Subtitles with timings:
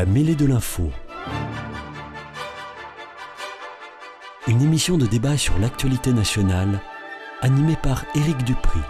[0.00, 0.90] La mêlée de l'info.
[4.48, 6.80] Une émission de débat sur l'actualité nationale
[7.42, 8.80] animée par Éric Dupri.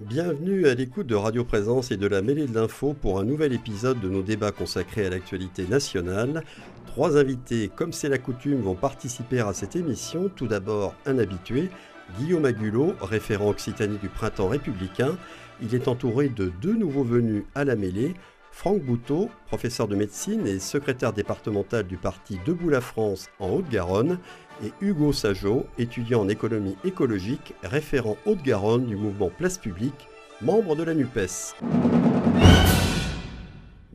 [0.00, 3.52] Bienvenue à l'écoute de Radio Présence et de la mêlée de l'info pour un nouvel
[3.52, 6.44] épisode de nos débats consacrés à l'actualité nationale.
[6.86, 10.30] Trois invités, comme c'est la coutume, vont participer à cette émission.
[10.34, 11.68] Tout d'abord, un habitué,
[12.18, 15.18] Guillaume Agulot, référent Occitanie du printemps républicain.
[15.60, 18.14] Il est entouré de deux nouveaux venus à la mêlée,
[18.52, 24.18] Franck Bouteau, professeur de médecine et secrétaire départemental du parti Debout la France en Haute-Garonne,
[24.64, 30.08] et Hugo Sajot, étudiant en économie écologique, référent Haute-Garonne du mouvement Place Publique,
[30.42, 31.54] membre de la NUPES.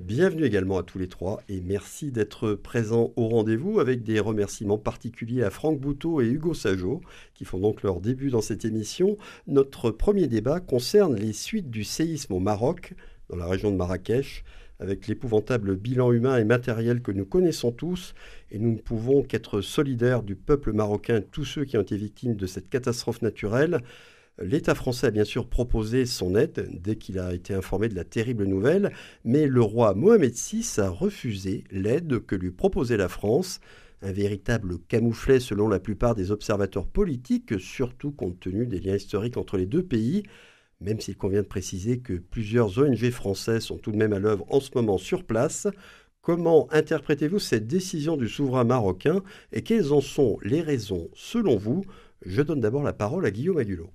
[0.05, 4.77] Bienvenue également à tous les trois et merci d'être présents au rendez-vous avec des remerciements
[4.77, 6.99] particuliers à Franck Bouteau et Hugo Sajot
[7.33, 9.17] qui font donc leur début dans cette émission.
[9.47, 12.95] Notre premier débat concerne les suites du séisme au Maroc,
[13.29, 14.43] dans la région de Marrakech,
[14.77, 18.13] avec l'épouvantable bilan humain et matériel que nous connaissons tous
[18.51, 22.35] et nous ne pouvons qu'être solidaires du peuple marocain tous ceux qui ont été victimes
[22.35, 23.79] de cette catastrophe naturelle.
[24.41, 28.03] L'État français a bien sûr proposé son aide dès qu'il a été informé de la
[28.03, 28.91] terrible nouvelle,
[29.23, 33.59] mais le roi Mohamed VI a refusé l'aide que lui proposait la France,
[34.01, 39.37] un véritable camouflet selon la plupart des observateurs politiques, surtout compte tenu des liens historiques
[39.37, 40.23] entre les deux pays,
[40.81, 44.45] même s'il convient de préciser que plusieurs ONG françaises sont tout de même à l'œuvre
[44.49, 45.67] en ce moment sur place.
[46.21, 49.21] Comment interprétez-vous cette décision du souverain marocain
[49.51, 51.85] et quelles en sont les raisons selon vous?
[52.25, 53.91] Je donne d'abord la parole à Guillaume Agulot.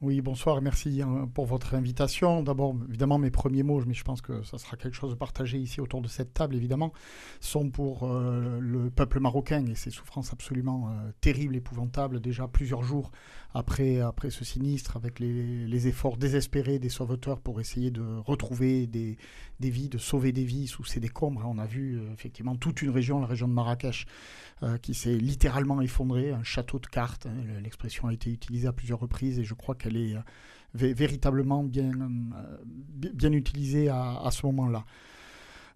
[0.00, 2.44] Oui, bonsoir, merci hein, pour votre invitation.
[2.44, 5.58] D'abord, évidemment, mes premiers mots, mais je pense que ça sera quelque chose de partagé
[5.58, 6.92] ici autour de cette table, évidemment,
[7.40, 12.84] sont pour euh, le peuple marocain et ses souffrances absolument euh, terribles, épouvantables, déjà plusieurs
[12.84, 13.10] jours
[13.54, 19.16] après, après ce sinistre, avec les, efforts désespérés des sauveteurs pour essayer de retrouver des,
[19.60, 21.42] des vies, de sauver des vies sous ces décombres.
[21.46, 24.06] On a vu euh, effectivement toute une région, la région de Marrakech,
[24.82, 27.26] qui s'est littéralement effondrée, un château de cartes.
[27.26, 30.16] Hein, L'expression a été utilisée à plusieurs reprises et je crois qu'elle est
[30.74, 31.92] véritablement bien,
[32.66, 34.84] bien utilisée à, à ce moment-là.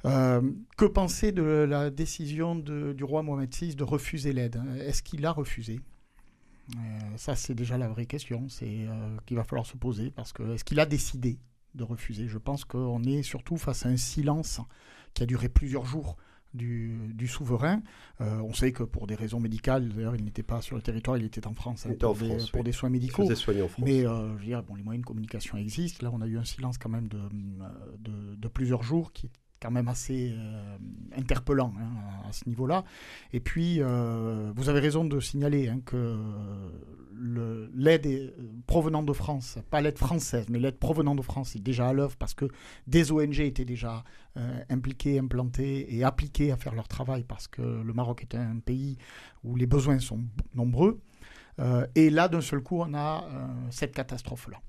[0.04, 0.40] Euh,
[0.76, 5.30] que penser de la décision du roi Mohamed VI de refuser l'aide Est-ce qu'il a
[5.30, 5.78] refusé?
[5.78, 5.91] euh,
[7.16, 8.48] Ça, c'est déjà la vraie question.
[8.48, 11.38] C'est euh, qu'il va falloir se poser parce que est-ce qu'il a décidé
[11.74, 12.28] de refuser?
[12.28, 14.60] Je pense qu'on est surtout face à un silence
[15.14, 16.16] qui a duré plusieurs jours
[16.54, 17.82] du, du souverain.
[18.20, 21.16] Euh, on sait que pour des raisons médicales, d'ailleurs, il n'était pas sur le territoire,
[21.16, 22.64] il était en France, hein, pour, en des, France, pour oui.
[22.64, 23.22] des soins médicaux.
[23.24, 23.84] En.
[23.84, 26.04] Mais euh, je veux dire, bon, les moyens de communication existent.
[26.04, 27.20] Là, on a eu un silence quand même de,
[27.98, 29.30] de, de plusieurs jours qui
[29.62, 30.76] quand même assez euh,
[31.16, 32.84] interpellant hein, à ce niveau-là.
[33.32, 36.16] Et puis, euh, vous avez raison de signaler hein, que
[37.74, 38.34] l'aide
[38.66, 42.16] provenant de France, pas l'aide française, mais l'aide provenant de France est déjà à l'œuvre
[42.16, 42.46] parce que
[42.86, 44.04] des ONG étaient déjà
[44.36, 48.58] euh, impliquées, implantées et appliquées à faire leur travail parce que le Maroc est un
[48.58, 48.98] pays
[49.44, 50.20] où les besoins sont
[50.54, 51.00] nombreux.
[51.58, 54.60] Euh, et là, d'un seul coup, on a euh, cette catastrophe-là.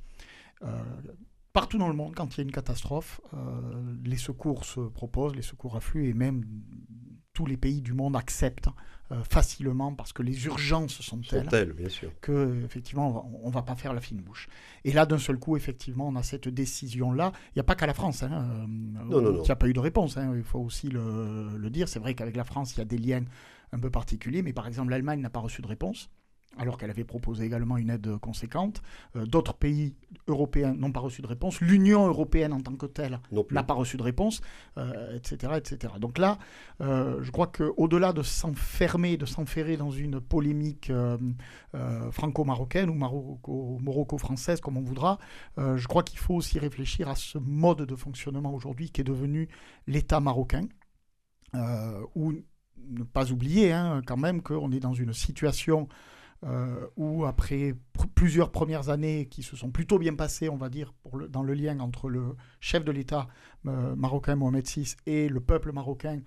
[1.53, 3.21] Partout dans le monde, quand il y a une catastrophe,
[4.03, 6.43] les secours se proposent, les secours affluent et même
[7.33, 8.69] tous les pays du monde acceptent
[9.11, 12.11] euh, facilement parce que les urgences sont telles, telles bien sûr.
[12.21, 14.47] que effectivement on, ne va pas faire la fine bouche.
[14.85, 17.31] Et là d'un seul coup effectivement on a cette décision là.
[17.49, 19.67] Il n'y a pas qu'à la France, hein, euh, non, non, il n'y a pas
[19.67, 20.15] eu de réponse.
[20.17, 21.89] Hein, il faut aussi le, le dire.
[21.89, 23.25] C'est vrai qu'avec la France il y a des liens
[23.71, 26.09] un peu particuliers, mais par exemple l'Allemagne n'a pas reçu de réponse
[26.57, 28.81] alors qu'elle avait proposé également une aide conséquente.
[29.15, 29.95] Euh, d'autres pays
[30.27, 31.61] européens n'ont pas reçu de réponse.
[31.61, 33.19] L'Union européenne en tant que telle
[33.51, 34.41] n'a pas reçu de réponse,
[35.15, 35.93] etc., euh, etc.
[35.99, 36.37] Donc là,
[36.81, 40.91] euh, je crois qu'au-delà de s'enfermer, de s'enferrer dans une polémique
[42.11, 45.17] franco-marocaine ou maroco-française, comme on voudra,
[45.57, 49.49] je crois qu'il faut aussi réfléchir à ce mode de fonctionnement aujourd'hui qui est devenu
[49.87, 50.67] l'État marocain,
[52.15, 52.33] où
[52.89, 55.87] ne pas oublier hein, quand même qu'on est dans une situation
[56.45, 57.73] euh, où après
[58.15, 60.93] plusieurs premières années qui se sont plutôt bien passées, on va dire,
[61.29, 63.27] dans le lien entre le chef de l'État
[63.65, 66.19] euh, marocain Mohamed VI et le peuple marocain,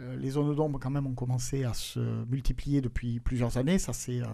[0.00, 3.78] euh, les zones d'ombre, quand même, ont commencé à se multiplier depuis plusieurs années.
[3.78, 4.26] Ça, c'est euh,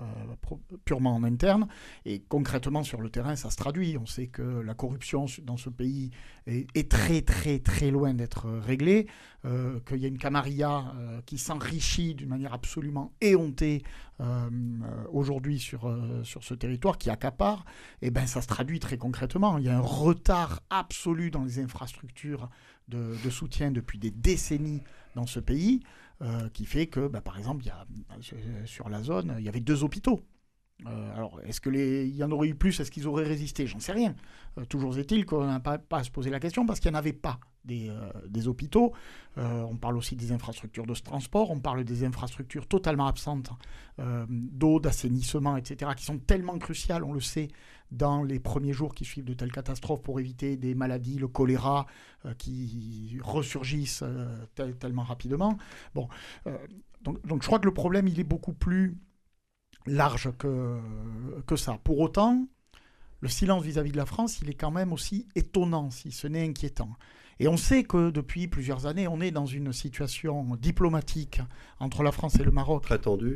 [0.85, 1.67] purement en interne.
[2.05, 3.97] Et concrètement, sur le terrain, ça se traduit.
[3.99, 6.11] On sait que la corruption dans ce pays
[6.47, 9.07] est, très, très, très loin d'être réglée.
[9.45, 10.93] Euh, qu'il y a une camarilla
[11.25, 13.83] qui s'enrichit d'une manière absolument éhontée
[15.13, 17.65] aujourd'hui sur, sur ce territoire, qui accapare.
[18.03, 19.59] Et bien, ça se traduit très concrètement.
[19.59, 22.49] Il y a un retard absolu dans les infrastructures
[22.89, 24.83] de soutien depuis des décennies
[25.15, 25.81] dans ce pays,
[26.23, 27.87] euh, qui fait que, bah, par exemple, y a,
[28.33, 30.21] euh, sur la zone, il y avait deux hôpitaux.
[30.87, 33.67] Euh, alors, est-ce qu'il y en aurait eu plus Est-ce qu'ils auraient résisté?
[33.67, 34.15] J'en sais rien.
[34.69, 37.13] toujours est-il qu'on n'a pas, à se poser la question parce qu'il n'y en avait
[37.13, 37.91] pas des,
[38.27, 38.93] des hôpitaux.
[39.37, 43.51] on parle aussi des infrastructures de transport, on parle des infrastructures totalement absentes
[44.29, 47.49] d'eau, d'assainissement, etc., qui sont tellement cruciales, on le sait,
[47.91, 51.87] dans les premiers jours qui suivent de telles catastrophes pour éviter des maladies, le choléra,
[52.27, 54.45] euh, qui ressurgissent euh,
[54.79, 55.59] tellement rapidement.
[55.95, 56.09] Bon,
[56.47, 56.57] euh,
[57.03, 58.99] donc, je crois que le problème, il est beaucoup plus
[59.87, 61.79] large que, ça.
[61.83, 62.47] Pour autant,
[63.21, 66.27] le silence vis-à-vis -vis de la France, il est quand même aussi étonnant, si ce
[66.27, 66.91] n'est inquiétant.
[67.41, 71.41] Et on sait que depuis plusieurs années, on est dans une situation diplomatique
[71.79, 72.87] entre la France et le Maroc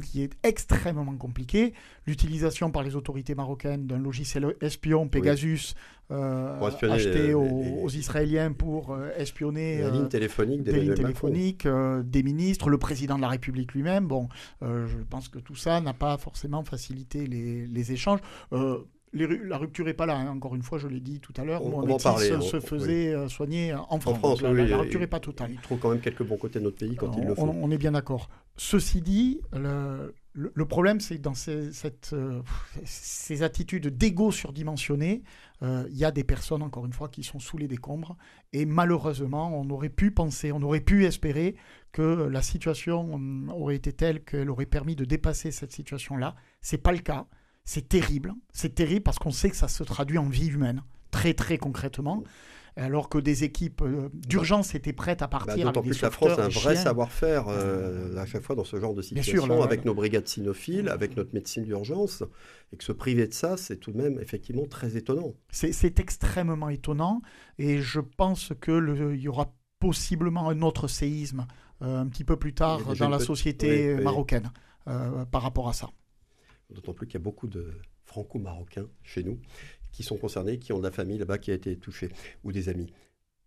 [0.03, 1.73] qui est extrêmement compliquée.
[2.07, 5.75] L'utilisation par les autorités marocaines d'un logiciel espion, Pegasus,
[6.11, 12.23] euh, acheté aux, Israéliens pour euh, espionner des lignes téléphoniques, des, lignes téléphoniques euh, des
[12.23, 14.07] ministres, le président de la République lui-même.
[14.07, 14.29] Bon,
[14.61, 18.21] je pense que tout ça n'a pas forcément facilité les, les échanges
[19.13, 20.29] la rupture n'est pas là, hein.
[20.29, 21.65] encore une fois, je l'ai dit tout à l'heure.
[21.65, 24.41] On, parler, se, faisait euh, soigner en France.
[24.41, 25.51] la, rupture n'est pas totale.
[25.53, 27.43] Il trouve quand même quelques bons côtés de notre pays quand il le faut.
[27.43, 28.29] On, est bien d'accord.
[28.57, 29.41] Ceci dit,
[30.35, 32.41] le, problème, c'est que dans ces, cette, euh,
[32.85, 35.23] ces attitudes d'égo surdimensionné,
[35.63, 38.17] euh, il y a des personnes, encore une fois, qui sont sous les décombres.
[38.53, 41.57] Et malheureusement, on aurait pu penser, on aurait pu espérer
[41.93, 43.21] que la situation
[43.51, 46.35] aurait été telle qu'elle aurait permis de dépasser cette situation-là.
[46.63, 47.27] Ce n'est pas le cas.
[47.65, 48.35] C'est terrible.
[48.53, 52.25] C'est terrible parce qu'on sait que ça se traduit en vie humaine, très très concrètement.
[52.75, 55.67] Alors que des équipes euh, d'urgence étaient prêtes à bah, partir.
[55.67, 58.81] D'autant plus que la France a un vrai savoir-faire euh, à chaque fois dans ce
[58.81, 62.23] genre de situation, avec nos brigades cynophiles, avec notre médecine d'urgence.
[62.73, 65.35] Et que se priver de ça, c'est tout de même effectivement très étonnant.
[65.51, 67.21] C'est extrêmement étonnant.
[67.59, 71.47] Et je pense qu'il y aura possiblement un autre séisme
[71.83, 74.51] euh, un petit peu plus tard dans la société marocaine
[74.87, 75.91] par rapport à ça.
[76.73, 77.73] D'autant plus qu'il y a beaucoup de
[78.05, 79.39] franco-marocains chez nous
[79.93, 82.09] qui sont concernés, qui ont de la famille là-bas qui a été touchée,
[82.45, 82.93] ou des amis.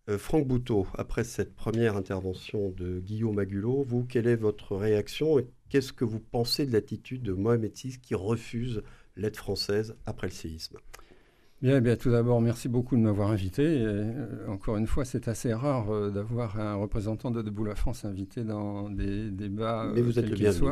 [0.07, 5.39] Euh, Franck Bouteau, après cette première intervention de Guillaume Agulot, vous, quelle est votre réaction
[5.39, 8.83] et qu'est-ce que vous pensez de l'attitude de Mohamed VI qui refuse
[9.15, 10.77] l'aide française après le séisme?
[11.61, 13.63] Bien, bien, tout d'abord, merci beaucoup de m'avoir invité.
[13.65, 18.03] Euh, encore une fois, c'est assez rare euh, d'avoir un représentant de Debout la France
[18.03, 20.71] invité dans des débats, Mais vous êtes le bienvenu.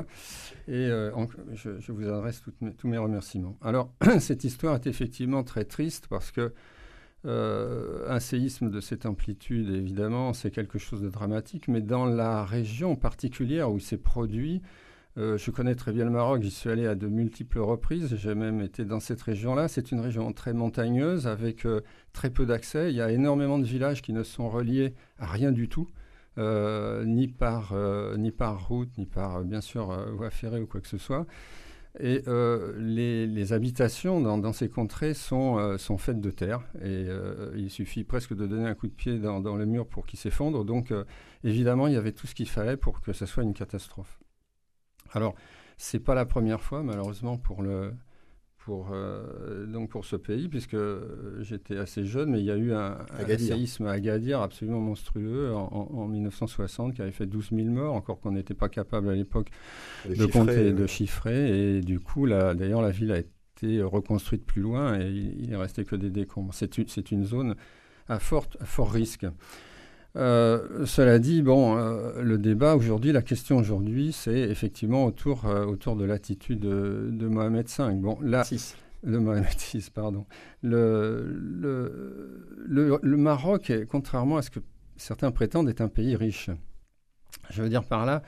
[0.68, 1.10] Et euh,
[1.54, 2.44] je, vous adresse
[2.78, 3.58] tous mes remerciements.
[3.62, 6.54] Alors, cette histoire est effectivement très triste parce que
[7.26, 12.98] un séisme de cette amplitude, évidemment, c'est quelque chose de dramatique, mais dans la région
[12.98, 14.62] particulière où il s'est produit,
[15.18, 18.34] euh, je connais très bien le Maroc, j'y suis allé à de multiples reprises, j'ai
[18.34, 19.68] même été dans cette région-là.
[19.68, 21.82] C'est une région très montagneuse avec euh,
[22.14, 22.90] très peu d'accès.
[22.90, 25.88] Il y a énormément de villages qui ne sont reliés à rien du tout,
[26.40, 27.76] euh, ni, par,
[28.18, 31.28] ni par route, ni par, voie ferrée ou quoi que ce soit.
[32.00, 32.24] Et
[32.80, 37.06] les, habitations dans, ces contrées sont, sont faites de terre et
[37.56, 40.18] il suffit presque de donner un coup de pied dans, dans le mur pour qu'il
[40.18, 40.66] s'effondre.
[40.66, 40.92] Donc
[41.44, 44.23] évidemment, il y avait tout ce qu'il fallait pour que ce soit une catastrophe.
[45.14, 45.36] Alors,
[45.78, 47.94] c'est pas la première fois, malheureusement, pour le,
[48.64, 50.78] pour, euh, donc pour ce pays, puisque
[51.42, 52.98] j'étais assez jeune, mais il y a eu un,
[53.38, 58.32] séisme à Agadir absolument monstrueux en, 1960 qui avait fait 12 000 morts, encore qu'on
[58.32, 59.50] n'était pas capable à l'époque
[60.08, 61.78] de compter, de chiffrer.
[61.78, 65.84] Et du coup, d'ailleurs, la ville a été reconstruite plus loin et il, n'est resté
[65.84, 66.54] que des décombres.
[66.54, 67.56] C'est une, une, zone
[68.08, 69.26] à, forte, à fort risque.
[70.16, 75.66] Euh, cela dit, bon, euh, le débat aujourd'hui, la question aujourd'hui, c'est effectivement autour, euh,
[75.66, 77.94] autour de l'attitude de, Mohamed V.
[77.96, 78.44] Bon, là,
[79.04, 80.26] de Mohamed VI, pardon.
[80.62, 84.60] Le, le, le, Maroc, contrairement à ce que
[84.98, 86.52] certains prétendent, est un pays riche.
[87.50, 88.22] Je veux dire par là,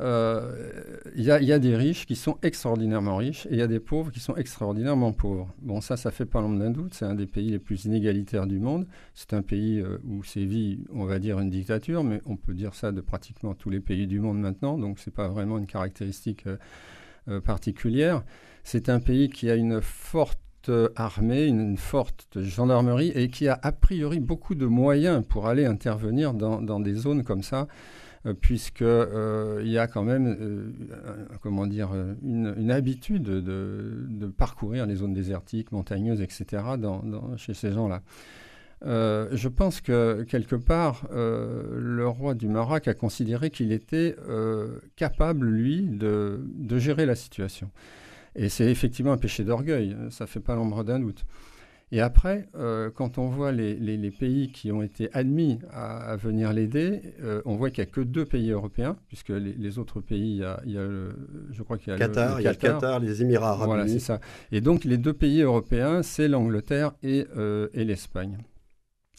[0.00, 4.12] il y, a des riches qui sont extraordinairement riches et il y a des pauvres
[4.12, 5.52] qui sont extraordinairement pauvres.
[5.60, 6.94] Bon, ça, ça fait pas l'ombre d'un doute.
[6.94, 8.86] C'est un des pays les plus inégalitaires du monde.
[9.14, 12.74] C'est un pays euh, où sévit, on va dire, une dictature, mais on peut dire
[12.74, 14.78] ça de pratiquement tous les pays du monde maintenant.
[14.78, 16.44] Donc, c'est pas vraiment une caractéristique
[17.28, 18.22] euh, particulière.
[18.62, 20.38] C'est un pays qui a une forte
[20.96, 26.34] armée, une, forte gendarmerie et qui a a priori beaucoup de moyens pour aller intervenir
[26.34, 27.68] dans des zones comme ça
[28.26, 30.72] euh, puisqu'il euh, y a quand même euh,
[31.40, 31.90] comment dire,
[32.22, 36.62] une, habitude de, parcourir les zones désertiques, montagneuses, etc.
[37.36, 38.02] chez ces gens-là.
[38.82, 44.16] je pense que quelque part, le roi du Maroc a considéré qu'il était
[44.96, 46.40] capable, lui, de,
[46.78, 47.70] gérer la situation.
[48.34, 51.24] Et c'est effectivement un péché d'orgueil, ça ne fait pas l'ombre d'un doute.
[51.90, 57.00] Et après, euh, quand on voit les, pays qui ont été admis à, venir l'aider,
[57.22, 60.72] euh, on voit qu'il n'y a que deux pays européens, puisque les, autres pays, il
[60.72, 60.88] y a,
[61.50, 63.66] je crois qu'il y a Qatar, le, il y a le Qatar, les Émirats arabes
[63.66, 64.20] Voilà, c'est ça.
[64.52, 68.38] Et donc les deux pays européens, c'est l'Angleterre et, euh, et l'Espagne.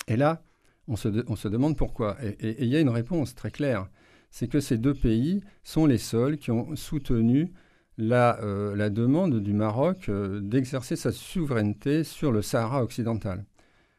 [0.08, 0.44] Et là,
[0.88, 2.18] on se, on se demande pourquoi.
[2.22, 3.88] Et il y a une réponse très claire.
[4.32, 7.52] C'est que ces deux pays sont les seuls qui ont soutenu
[8.00, 13.46] euh, la, demande du Maroc euh, d'exercer sa souveraineté sur le Sahara occidental.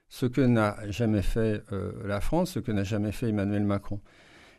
[0.08, 4.00] Ce que n'a jamais fait euh, la France, ce que n'a jamais fait Emmanuel Macron.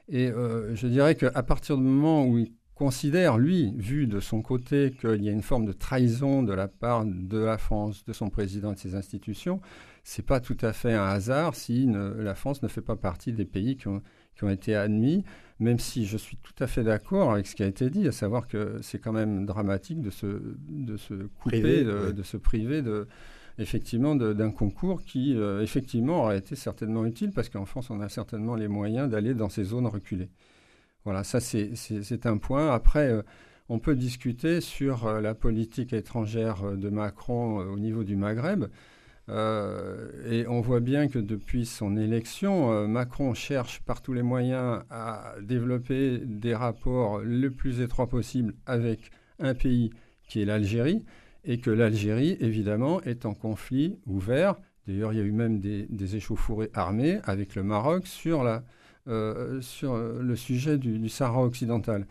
[0.08, 0.30] Et
[0.74, 5.24] je dirais qu'à partir du moment où il considère, lui, vu de son côté, qu'il
[5.24, 8.72] y a une forme de trahison de la part de la France, de son président
[8.72, 9.62] et de ses institutions,
[10.04, 13.46] c'est pas tout à fait un hasard si la France ne fait pas partie des
[13.46, 14.02] pays qui ont,
[14.42, 15.24] qui ont été admis
[15.62, 18.12] même si je suis tout à fait d'accord avec ce qui a été dit, à
[18.12, 20.26] savoir que c'est quand même dramatique de se,
[20.68, 23.08] de se couper, de, se priver de,
[23.60, 28.10] effectivement d'un concours qui, euh, effectivement, aurait été certainement utile, parce qu'en France, on a
[28.10, 30.30] certainement les moyens d'aller dans ces zones reculées.
[31.06, 32.74] Voilà, ça c'est un point.
[32.74, 33.22] Après, euh,
[33.70, 38.66] on peut discuter sur euh, la politique étrangère de Macron au niveau du Maghreb.
[39.32, 44.24] Euh, et on voit bien que depuis son élection, euh, Macron cherche par tous les
[44.24, 49.10] moyens à développer des rapports le plus étroits possible avec
[49.40, 49.92] un pays
[50.28, 51.04] qui est l'Algérie,
[51.44, 54.56] et que l'Algérie, évidemment, est en conflit ouvert.
[54.88, 58.44] D'ailleurs, il y a eu même des, échauffourées armées avec le Maroc sur,
[59.08, 59.60] euh,
[60.22, 62.06] le sujet du Sahara occidental.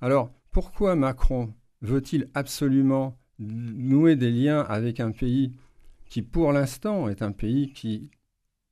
[0.00, 5.52] Alors, pourquoi Macron veut-il absolument nouer des liens avec un pays
[6.08, 8.10] qui pour l'instant est un pays qui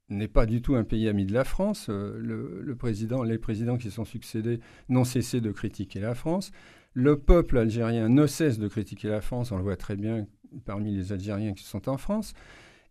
[0.09, 1.87] n'est pas du tout un pays ami de la France.
[1.89, 6.53] Euh, le, président, les présidents qui sont succédés n'ont cessé de critiquer la France.
[6.95, 10.27] Le peuple algérien ne cesse de critiquer la France, on le voit très bien
[10.67, 12.35] parmi les Algériens qui sont en France.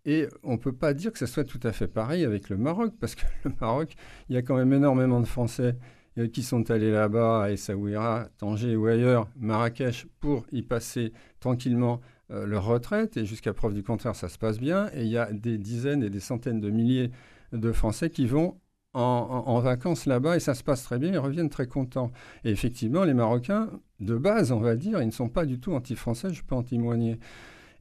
[0.05, 2.57] Et on ne peut pas dire que ce soit tout à fait pareil avec le
[2.57, 3.93] Maroc, parce que le Maroc,
[4.29, 5.75] il y a quand même énormément de Français
[6.17, 12.01] euh, qui sont allés là-bas, à Essaouira, Tanger ou ailleurs, Marrakech, pour y passer tranquillement
[12.31, 14.89] euh, leur retraite, et jusqu'à preuve du contraire, ça se passe bien.
[14.93, 17.11] Et il y a des dizaines et des centaines de milliers
[17.51, 18.57] de Français qui vont
[18.93, 22.11] en, vacances là-bas, et ça se passe très bien, ils reviennent très contents.
[22.43, 23.69] Et effectivement, les Marocains,
[24.00, 26.63] de base, on va dire, ils ne sont pas du tout anti-français, je peux en
[26.63, 27.19] témoigner.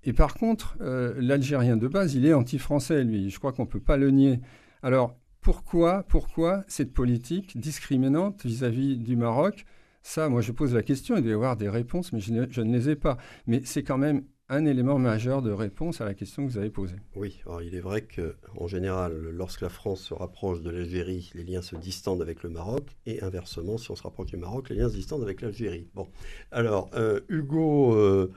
[0.04, 3.30] Et par contre, euh, l'Algérien de base, il est anti-français, lui.
[3.30, 4.40] Je crois qu'on ne peut pas le nier.
[4.82, 9.64] Alors, pourquoi, pourquoi cette politique discriminante vis-à-vis du Maroc?
[10.02, 12.46] Ça, moi, je pose la question, il doit y avoir des réponses, mais je ne,
[12.50, 13.18] je ne les ai pas.
[13.46, 16.70] Mais c'est quand même un élément majeur de réponse à la question que vous avez
[16.70, 16.96] posée.
[17.14, 21.44] Oui, alors il est vrai qu'en général, lorsque la France se rapproche de l'Algérie, les
[21.44, 24.76] liens se distendent avec le Maroc, et inversement, si on se rapproche du Maroc, les
[24.76, 25.86] liens se distendent avec l'Algérie.
[25.94, 26.08] Bon,
[26.50, 28.28] alors euh, Hugo euh,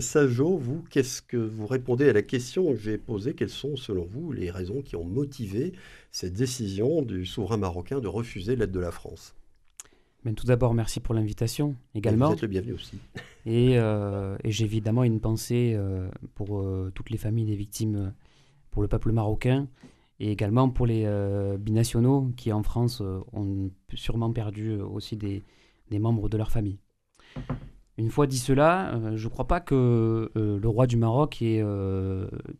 [0.00, 3.34] Sajo, vous, qu'est-ce que vous répondez à la question que j'ai posée?
[3.34, 5.72] Quelles sont, selon vous, les raisons qui ont motivé
[6.12, 9.34] cette décision du souverain marocain de refuser l'aide de la France?
[10.26, 12.26] Ben, tout d'abord, merci pour l'invitation également.
[12.26, 12.98] Vous êtes le bienvenu aussi.
[13.48, 18.12] Euh, et, j'ai évidemment une pensée euh, pour euh, toutes les familles des victimes,
[18.72, 19.68] pour le peuple marocain
[20.18, 21.06] et également pour les
[21.60, 23.00] binationaux qui en France
[23.32, 25.44] ont sûrement perdu aussi des,
[25.92, 26.80] membres de leur famille.
[27.96, 31.62] Une fois dit cela, je ne crois pas que le roi du Maroc ait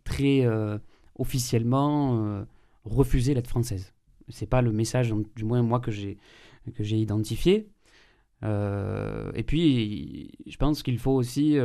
[0.04, 0.46] très
[1.18, 2.44] officiellement
[2.84, 3.92] refusé l'aide française.
[4.28, 6.16] C'est pas le message, du moins moi, que j'ai
[6.74, 7.68] que j'ai identifié.
[8.42, 11.58] et puis, je pense qu'il faut aussi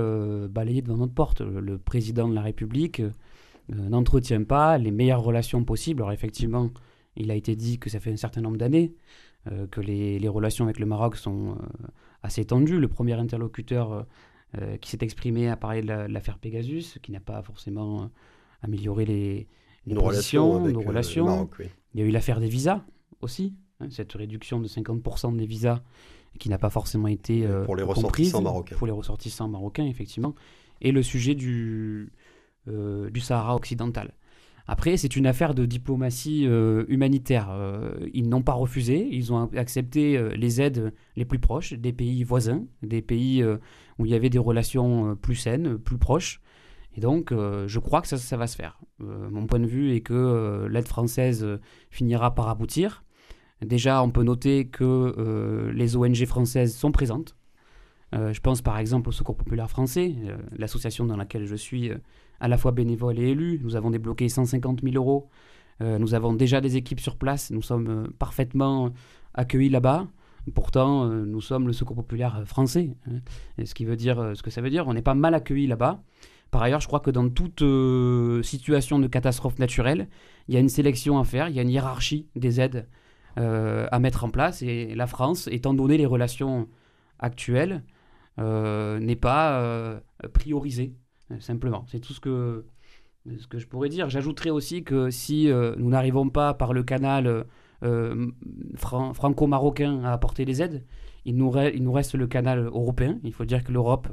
[0.49, 1.41] balayer devant notre porte.
[1.41, 3.01] Le, président de la République
[3.69, 6.01] n'entretient pas les meilleures relations possibles.
[6.01, 6.71] Alors effectivement,
[7.15, 8.93] il a été dit que ça fait un certain nombre d'années
[9.51, 11.87] euh, que les, relations avec le Maroc sont euh,
[12.23, 12.79] assez tendues.
[12.79, 14.05] Le premier interlocuteur
[14.57, 18.09] euh, qui s'est exprimé a parlé de l'affaire Pegasus, qui n'a pas forcément
[18.61, 19.47] amélioré les,
[19.87, 21.49] les nos relations, nos relations.
[21.93, 22.83] Il y a eu l'affaire des visas
[23.21, 25.81] aussi, hein, cette réduction de 50% des visas
[26.39, 28.75] qui n'a pas forcément été pour les ressortissants marocains.
[28.77, 30.33] Pour les ressortissants marocains, effectivement.
[30.79, 32.13] Et le sujet du,
[32.67, 34.13] du Sahara occidental.
[34.67, 37.49] Après, c'est une affaire de diplomatie euh, humanitaire.
[37.51, 41.91] Euh, ils n'ont pas refusé, ils ont accepté euh, les aides les plus proches des
[41.93, 43.43] pays voisins, des pays
[43.99, 46.41] où il y avait des relations plus saines, plus proches.
[46.95, 48.79] Et donc, je crois que ça, ça, va se faire.
[48.99, 51.45] mon point de vue est que l'aide française
[51.89, 53.03] finira par aboutir.
[53.61, 57.35] Déjà, on peut noter que les ONG françaises sont présentes.
[58.13, 60.15] je pense par exemple au Secours populaire français,
[60.57, 61.91] l'association dans laquelle je suis
[62.41, 63.59] à la fois bénévoles et élus.
[63.63, 65.29] Nous avons débloqué 150 000 euros.
[65.81, 67.51] Euh, nous avons déjà des équipes sur place.
[67.51, 68.91] Nous sommes euh, parfaitement
[69.33, 70.07] accueillis là-bas.
[70.55, 72.95] Pourtant, euh, nous sommes le secours populaire français.
[73.07, 73.19] Hein.
[73.63, 74.87] ce qui veut dire ce que ça veut dire.
[74.87, 76.03] On n'est pas mal accueillis là-bas.
[76.49, 77.63] Par ailleurs, je crois que dans toute
[78.43, 80.09] situation de catastrophe naturelle,
[80.49, 82.89] il y a une sélection à faire, il y a une hiérarchie des aides
[83.37, 84.61] à mettre en place.
[84.61, 86.67] Et la France, étant donné les relations
[87.19, 87.83] actuelles,
[88.37, 90.01] n'est pas
[90.33, 90.93] priorisée.
[91.31, 91.85] Euh, simplement.
[91.87, 92.65] C'est tout ce que,
[93.25, 94.09] ce que je pourrais dire.
[94.09, 97.45] J'ajouterais aussi que si euh, nous n'arrivons pas par le canal
[97.83, 98.31] euh,
[98.75, 100.85] franco-marocain à apporter des aides,
[101.25, 103.19] il nous, reste le canal européen.
[103.23, 104.07] Il faut dire que l'Europe,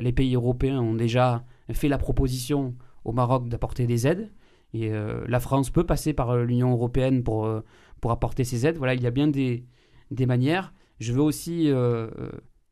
[0.00, 4.30] les pays européens ont déjà fait la proposition au Maroc d'apporter des aides.
[4.78, 4.90] Et
[5.26, 7.48] la France peut passer par l'Union européenne pour,
[8.00, 8.76] pour apporter ces aides.
[8.76, 9.64] Voilà, il y a bien des,
[10.10, 10.74] des manières.
[11.00, 11.70] Je veux aussi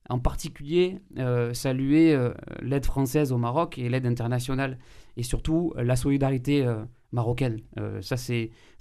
[0.09, 4.79] en particulier euh, saluer euh, l'aide française au Maroc et l'aide internationale
[5.17, 6.67] et surtout euh, la solidarité
[7.13, 7.61] marocaine.
[8.01, 8.35] ça, ça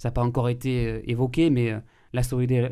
[0.04, 1.70] n'a pas encore été évoqué, mais
[2.12, 2.22] la,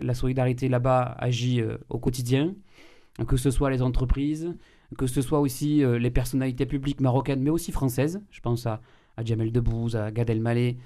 [0.03, 2.57] la, solidarité là-bas agit au quotidien,
[3.29, 4.57] que ce soit les entreprises,
[4.99, 8.25] que ce soit aussi les personnalités publiques marocaines, mais aussi françaises.
[8.33, 8.81] Je pense à,
[9.16, 10.77] à Jamel Debbouze, à Gad Elmaleh,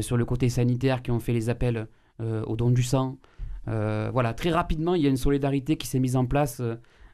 [0.00, 1.86] sur le côté sanitaire qui ont fait les appels
[2.20, 3.18] au don du sang.
[3.66, 6.62] voilà, très rapidement, il y a une solidarité qui s'est mise en place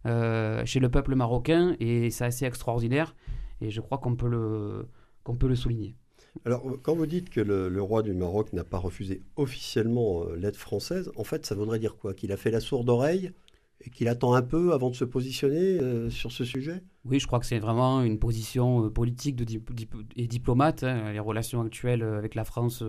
[0.07, 3.15] euh, chez le peuple marocain et c'est assez extraordinaire
[3.61, 4.89] et je crois qu'on peut le,
[5.39, 5.95] peut le souligner.
[6.47, 10.57] Alors, quand vous dites que le, roi du Maroc n'a pas refusé officiellement euh, l'aide
[10.57, 12.15] française, en fait, ça voudrait dire quoi?
[12.15, 13.33] Qu'il a fait la sourde oreille
[13.83, 16.83] et qu'il attend un peu avant de se positionner euh, sur ce sujet?
[17.05, 19.47] Oui, je crois que c'est vraiment une position politique de
[20.17, 20.83] et diplomate.
[20.83, 21.13] Hein.
[21.13, 22.85] Les relations actuelles avec la France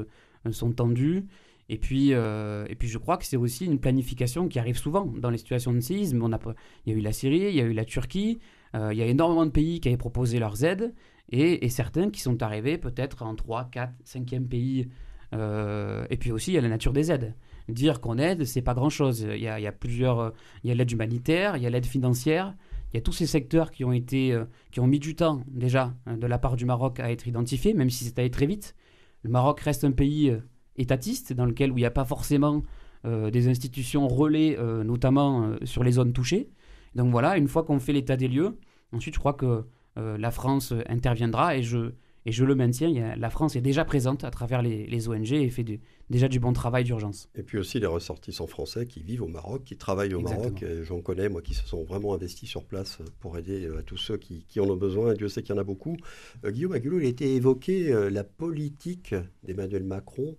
[0.52, 1.26] sont tendues.
[1.72, 5.06] Et puis, euh, et puis je crois que c'est aussi une planification qui arrive souvent
[5.06, 6.22] dans les situations de séisme.
[6.22, 6.40] On a,
[6.86, 8.40] il y a eu la Syrie, il y a eu la Turquie,
[8.76, 10.94] euh, il y a énormément de pays qui avaient proposé leurs aides
[11.30, 14.90] et, certains qui sont arrivés peut-être en 3, 4, 5e pays.
[15.34, 17.36] Euh, et puis aussi, il y a la nature des aides.
[17.72, 19.22] Dire qu'on aide, c'est pas grand-chose.
[19.22, 20.34] Il, y a, plusieurs...
[20.64, 22.56] Il y a l'aide humanitaire, il y a l'aide financière,
[22.94, 24.38] il y a tous ces secteurs qui ont, été,
[24.72, 27.74] qui ont mis du temps déjà hein, de la part du Maroc à être identifiés,
[27.74, 28.76] même si c'est allé très vite.
[29.24, 30.36] Le Maroc reste un pays
[30.78, 32.64] étatiste, dans lequel où il n'y a pas forcément
[33.06, 36.52] euh, des institutions relais, euh, notamment euh, sur les zones touchées.
[36.94, 38.58] Donc voilà, une fois qu'on fait l'état des lieux,
[38.92, 39.66] ensuite je crois que
[39.98, 41.92] la France interviendra et je,
[42.26, 45.66] et je le maintiens, la France est déjà présente à travers les, ONG et fait
[46.10, 47.30] déjà du bon travail d'urgence.
[47.36, 50.64] Et puis aussi les ressortissants français qui vivent au Maroc, qui travaillent au Maroc.
[50.84, 54.18] J'en connais, moi, qui se sont vraiment investis sur place pour aider à tous ceux
[54.18, 55.14] qui, en ont besoin.
[55.14, 55.98] Dieu sait qu'il y en a beaucoup.
[56.46, 60.38] Guillaume Agulot, il a été évoqué la politique d'Emmanuel Macron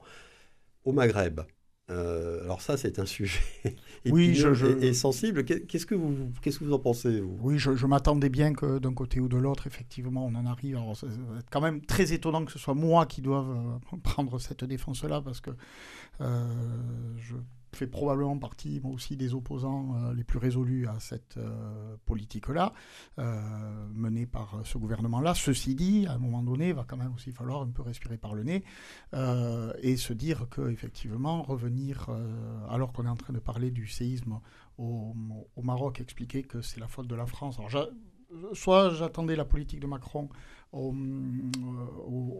[0.85, 1.41] au Maghreb.
[1.93, 3.41] Euh, alors ça, c'est un sujet
[4.07, 4.43] oui,
[4.81, 5.45] et, sensible.
[5.45, 9.21] Qu'est-ce que vous, qu'est-ce que vous en pensez Oui, je, m'attendais bien que d'un côté
[9.21, 10.77] ou de l'autre, effectivement, on en arrive.
[10.77, 11.07] Alors, c'est
[11.51, 15.41] quand même très étonnant que ce soit moi qui doive euh, prendre cette défense-là, parce
[15.41, 15.51] que
[16.21, 16.47] euh,
[17.19, 17.35] je
[17.75, 22.73] fait probablement partie, moi aussi, des opposants euh, les plus résolus à cette euh, politique-là,
[23.19, 25.35] euh, menée par ce gouvernement-là.
[25.35, 28.19] Ceci dit, à un moment donné, il va quand même aussi falloir un peu respirer
[28.19, 28.65] par le nez
[29.83, 32.09] et se dire qu'effectivement, revenir,
[32.69, 34.41] alors qu'on est en train de parler du séisme
[34.79, 35.15] au,
[35.63, 37.59] Maroc, expliquer que c'est la faute de la France.
[38.53, 40.29] Soit j'attendais la politique de Macron
[40.73, 40.95] au,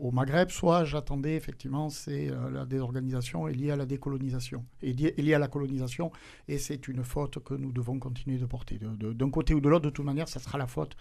[0.03, 5.35] au, Maghreb, soit j'attendais effectivement c'est la désorganisation est liée à la décolonisation, est liée,
[5.35, 6.11] à la colonisation,
[6.49, 8.79] et c'est une faute que nous devons continuer de porter.
[8.81, 10.97] D'un côté ou de l'autre, de toute manière, ça sera la faute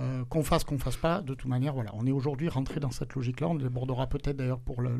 [0.00, 2.90] euh, qu'on fasse, qu'on fasse pas, de toute manière, voilà, on est aujourd'hui rentré dans
[2.90, 3.48] cette logique-là.
[3.48, 4.90] On débordera peut-être d'ailleurs pour le,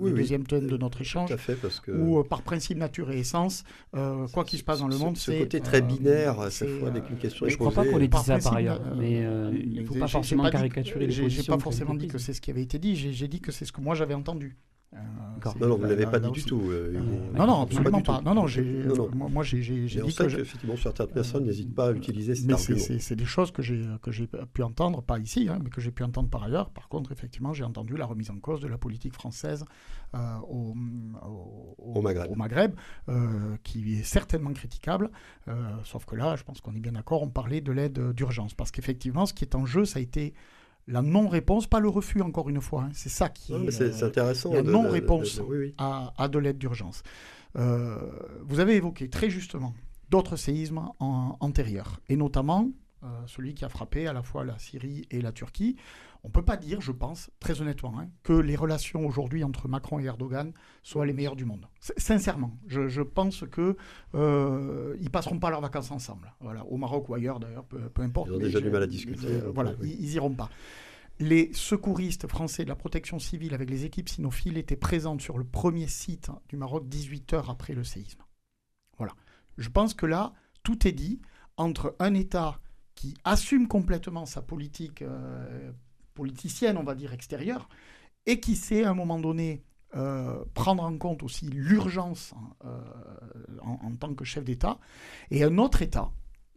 [0.00, 1.28] deuxième thème de notre échange.
[1.28, 1.92] Tout à fait, parce que...
[1.92, 3.62] Où, euh, par principe, nature et essence,
[3.94, 5.38] euh, quoi qu'il se passe dans le monde, c'est...
[5.38, 8.08] Ce côté très binaire, cette fois, dès qu'une question Je ne crois pas qu'on ait
[8.08, 11.94] dit ça par ailleurs, mais il ne faut pas forcément caricaturer les J'ai pas forcément
[11.94, 13.94] dit que c'est ce qui avait été dit, j'ai dit que c'est ce que moi
[13.94, 14.56] j'avais entendu.
[14.94, 14.98] Euh,
[15.60, 16.70] non, non, vous ne l'avez pas dit du tout.
[16.70, 16.92] Euh,
[17.34, 18.20] non, non, absolument pas.
[18.20, 18.46] Non, non,
[19.30, 20.40] moi, j'ai dit que.
[20.40, 22.78] effectivement, certaines personnes n'hésitent pas à utiliser cet argument.
[22.98, 26.28] C'est des choses que j'ai pu entendre, pas ici, hein, mais que j'ai pu entendre
[26.28, 26.70] par ailleurs.
[26.70, 29.64] Par contre, effectivement, j'ai entendu la remise en cause de la politique française
[30.14, 30.74] euh, au,
[31.78, 32.74] au, Maghreb, au Maghreb
[33.62, 35.10] qui est certainement critiquable.
[35.84, 38.54] sauf que là, je pense qu'on est bien d'accord, on parlait de l'aide d'urgence.
[38.54, 40.34] Parce qu'effectivement, ce qui est en jeu, ça a été
[40.86, 42.82] la non-réponse, pas le refus encore une fois.
[42.82, 42.90] Hein.
[42.92, 44.52] C'est ça qui est, c'est, intéressant.
[44.52, 45.40] La non-réponse
[45.78, 47.02] à, de l'aide d'urgence.
[47.56, 47.98] Euh,
[48.44, 49.74] vous avez évoqué très justement
[50.10, 52.68] d'autres séismes antérieurs, et notamment
[53.04, 55.76] euh, celui qui a frappé à la fois la Syrie et la Turquie.
[56.24, 59.66] On ne peut pas dire, je pense, très honnêtement, hein, que les relations aujourd'hui entre
[59.66, 60.52] Macron et Erdogan
[60.84, 61.66] soient les meilleures du monde.
[61.80, 63.74] Sincèrement, je, pense qu'ils
[64.14, 66.32] euh, ne passeront pas leurs vacances ensemble.
[66.40, 68.28] Voilà, au Maroc ou ailleurs d'ailleurs, peu, importe.
[68.28, 69.26] Ils ont déjà du mal à discuter.
[69.26, 70.48] Euh, voilà, ils n'iront pas.
[71.18, 75.44] Les secouristes français de la protection civile avec les équipes sinophiles étaient présentes sur le
[75.44, 78.22] premier site du Maroc 18 heures après le séisme.
[78.96, 79.14] Voilà.
[79.58, 80.32] Je pense que là,
[80.62, 81.20] tout est dit
[81.56, 82.60] entre un État
[82.94, 85.72] qui assume complètement sa politique euh,
[86.14, 87.68] politicienne, on va dire, extérieure,
[88.26, 92.32] et qui sait à un moment donné euh, prendre en compte aussi l'urgence
[92.64, 92.80] euh,
[93.60, 94.78] en, tant que chef d'État,
[95.30, 96.10] et un autre État,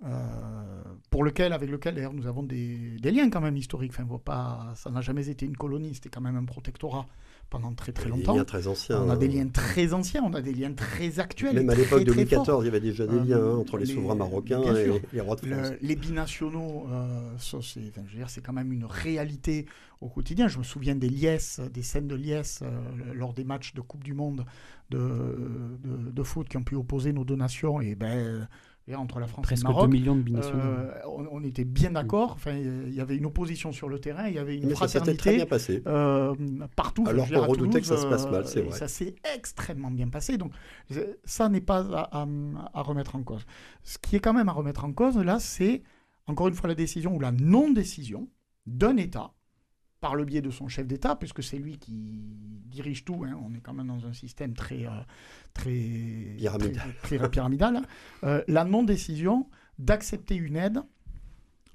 [0.05, 3.93] euh, pour lequel, avec lequel d'ailleurs nous avons des, liens quand même historiques.
[3.93, 7.07] Ça n'a jamais été une colonie, c'était quand même un protectorat
[7.49, 8.33] pendant très très longtemps.
[8.33, 9.01] Des liens très anciens.
[9.01, 11.55] On a des liens très anciens, on a des liens très actuels.
[11.55, 14.15] Même à l'époque de 2014, il y avait déjà des liens hein, entre les, souverains
[14.15, 15.71] marocains et les rois de France.
[15.81, 19.65] les binationaux, euh, c'est quand même une réalité
[20.01, 20.47] au quotidien.
[20.47, 24.03] Je me souviens des liesses, des scènes de liesse euh, lors des matchs de Coupe
[24.03, 24.45] du Monde
[24.89, 24.97] de,
[25.83, 27.81] de, de, foot qui ont pu opposer nos deux nations.
[27.81, 28.47] Et ben
[28.93, 29.89] entre la France et le Maroc.
[29.89, 30.61] 2 millions de binationaux.
[30.61, 30.91] Euh,
[31.31, 32.33] on, était bien d'accord.
[32.33, 35.11] Enfin, il y avait une opposition sur le terrain, il y avait une Mais fraternité.
[35.11, 35.81] Ça très bien passé.
[35.87, 36.35] Euh,
[36.75, 37.03] partout.
[37.07, 38.77] Alors qu'on redoutait que ça se passe mal, c'est vrai.
[38.77, 40.37] Ça s'est extrêmement bien passé.
[40.37, 40.51] Donc,
[41.23, 41.79] ça n'est pas
[42.11, 42.27] à,
[42.73, 43.45] à, remettre en cause.
[43.83, 45.81] Ce qui est quand même à remettre en cause, là, c'est
[46.27, 48.27] encore une fois la décision ou la non-décision
[48.67, 49.34] d'un État
[50.05, 52.21] par le biais de son chef d'État, puisque c'est lui qui
[52.67, 53.25] dirige tout.
[53.25, 53.35] Hein.
[53.43, 54.91] On est quand même dans un système très, euh,
[55.55, 57.77] très, pyramidal.
[57.77, 57.81] Hein.
[58.23, 60.83] Euh, la non-décision d'accepter une aide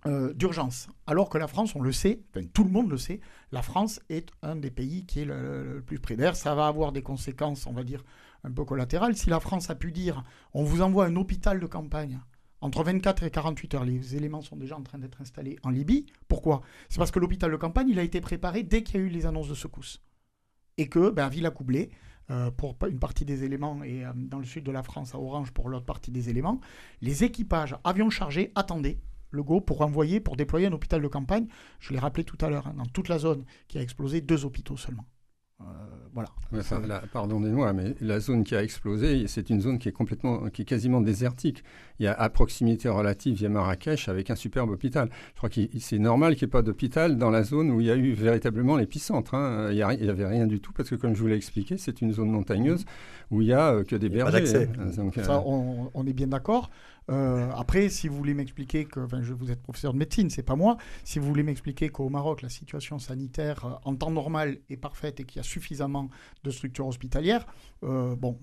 [0.07, 0.87] euh, d'urgence.
[1.09, 2.23] Alors que la France, on le sait,
[2.55, 3.19] tout le monde le sait,
[3.51, 6.37] la France est un des pays qui est le, plus près d'air.
[6.37, 8.05] Ça va avoir des conséquences, on va dire,
[8.45, 9.17] un peu collatérales.
[9.17, 10.23] Si la France a pu dire
[10.55, 12.21] on vous envoie un hôpital de campagne
[12.61, 16.07] entre 24 et 48 heures, les éléments sont déjà en train d'être installés en Libye.
[16.29, 16.63] Pourquoi?
[16.89, 19.27] C'est parce que l'hôpital de campagne, a été préparé dès qu'il y a eu les
[19.27, 20.03] annonces de secousses.
[20.77, 21.91] Et que, ben, à Villacoublay,
[22.31, 25.19] euh, pour une partie des éléments, et euh, dans le sud de la France, à
[25.19, 26.61] Orange, pour l'autre partie des éléments,
[27.01, 28.99] les équipages avions chargés attendaient
[29.31, 31.47] le go pour envoyer, pour déployer un hôpital de campagne.
[31.79, 34.45] Je l'ai rappelé tout à l'heure, hein, dans toute la zone qui a explosé, deux
[34.45, 35.07] hôpitaux seulement.
[35.61, 35.65] Euh,
[36.13, 36.29] voilà.
[37.13, 40.65] Pardonnez-moi, mais la zone qui a explosé, c'est une zone qui est complètement, qui est
[40.65, 41.63] quasiment désertique.
[41.99, 45.09] Il y a à proximité relative, il y a Marrakech avec un superbe hôpital.
[45.35, 47.87] Je crois que c'est normal qu'il n'y ait pas d'hôpital dans la zone où il
[47.87, 49.35] y a eu véritablement l'épicentre.
[49.35, 49.69] Hein.
[49.71, 52.13] Il n'y avait rien du tout parce que, comme je vous l'ai expliqué, c'est une
[52.13, 52.85] zone montagneuse
[53.31, 54.69] où il n'y a euh, que des bergers.
[54.79, 54.91] Hein.
[55.23, 56.71] Ça, euh, on, on, est bien d'accord.
[57.11, 60.43] Euh, après, si vous voulez m'expliquer que, enfin, je, vous êtes professeur de médecine, c'est
[60.43, 60.77] pas moi.
[61.05, 65.21] Si vous voulez m'expliquer qu'au Maroc, la situation sanitaire euh, en temps normal est parfaite
[65.21, 66.09] et qu'il y a suffisamment
[66.45, 67.47] de structures hospitalières,
[67.83, 68.39] euh, bon,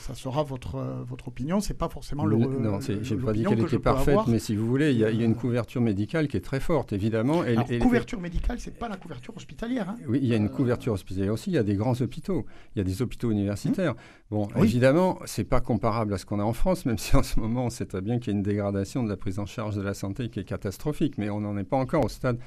[0.00, 0.78] ça sera votre,
[1.08, 1.60] votre opinion.
[1.60, 2.36] C'est pas forcément le.
[2.36, 5.34] Non, j'ai pas dit qu'elle était parfaite, mais si vous voulez, il y, a, une
[5.34, 7.44] couverture médicale qui est très forte, évidemment.
[7.44, 9.88] Et, Alors, couverture médicale, c'est pas la couverture hospitalière.
[9.88, 9.96] Hein.
[10.08, 11.50] Oui, il y a une couverture hospitalière aussi.
[11.50, 12.44] Il y a des grands hôpitaux.
[12.74, 13.94] Il y a des hôpitaux universitaires.
[14.30, 17.40] Bon, évidemment, c'est pas comparable à ce qu'on a en France, même si en ce
[17.40, 19.82] moment, c'est très bien qu'il y ait une dégradation de la prise en charge de
[19.82, 22.38] la santé qui est catastrophique, mais on n'en est pas encore au stade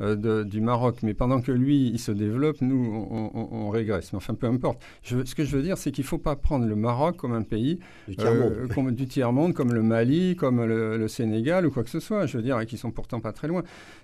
[0.00, 0.98] euh, du Maroc.
[1.02, 4.12] Mais pendant que lui, il se développe, nous, on, régresse.
[4.12, 4.82] Mais enfin, peu importe.
[5.02, 7.42] ce que je veux dire, c'est qu'il ne faut pas prendre le Maroc comme un
[7.42, 12.00] pays du tiers-monde, comme, tiers-monde, comme le Mali, comme le, Sénégal ou quoi que ce
[12.00, 12.26] soit.
[12.26, 13.62] Je veux dire, qui sont pourtant pas très loin.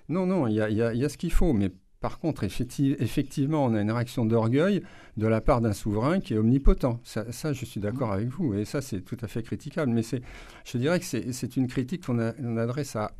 [0.09, 1.71] Non, non, il y a, y a ce qu'il faut, mais
[2.05, 4.83] par contre, effectivement, on a une réaction d'orgueil
[5.17, 6.99] de la part d'un souverain qui est omnipotent.
[7.03, 9.91] Ça, je suis d'accord avec vous, et ça, c'est tout à fait critiquable.
[9.91, 13.11] Mais je dirais que c'est une critique qu'on adresse à,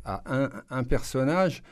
[0.70, 1.64] un, personnage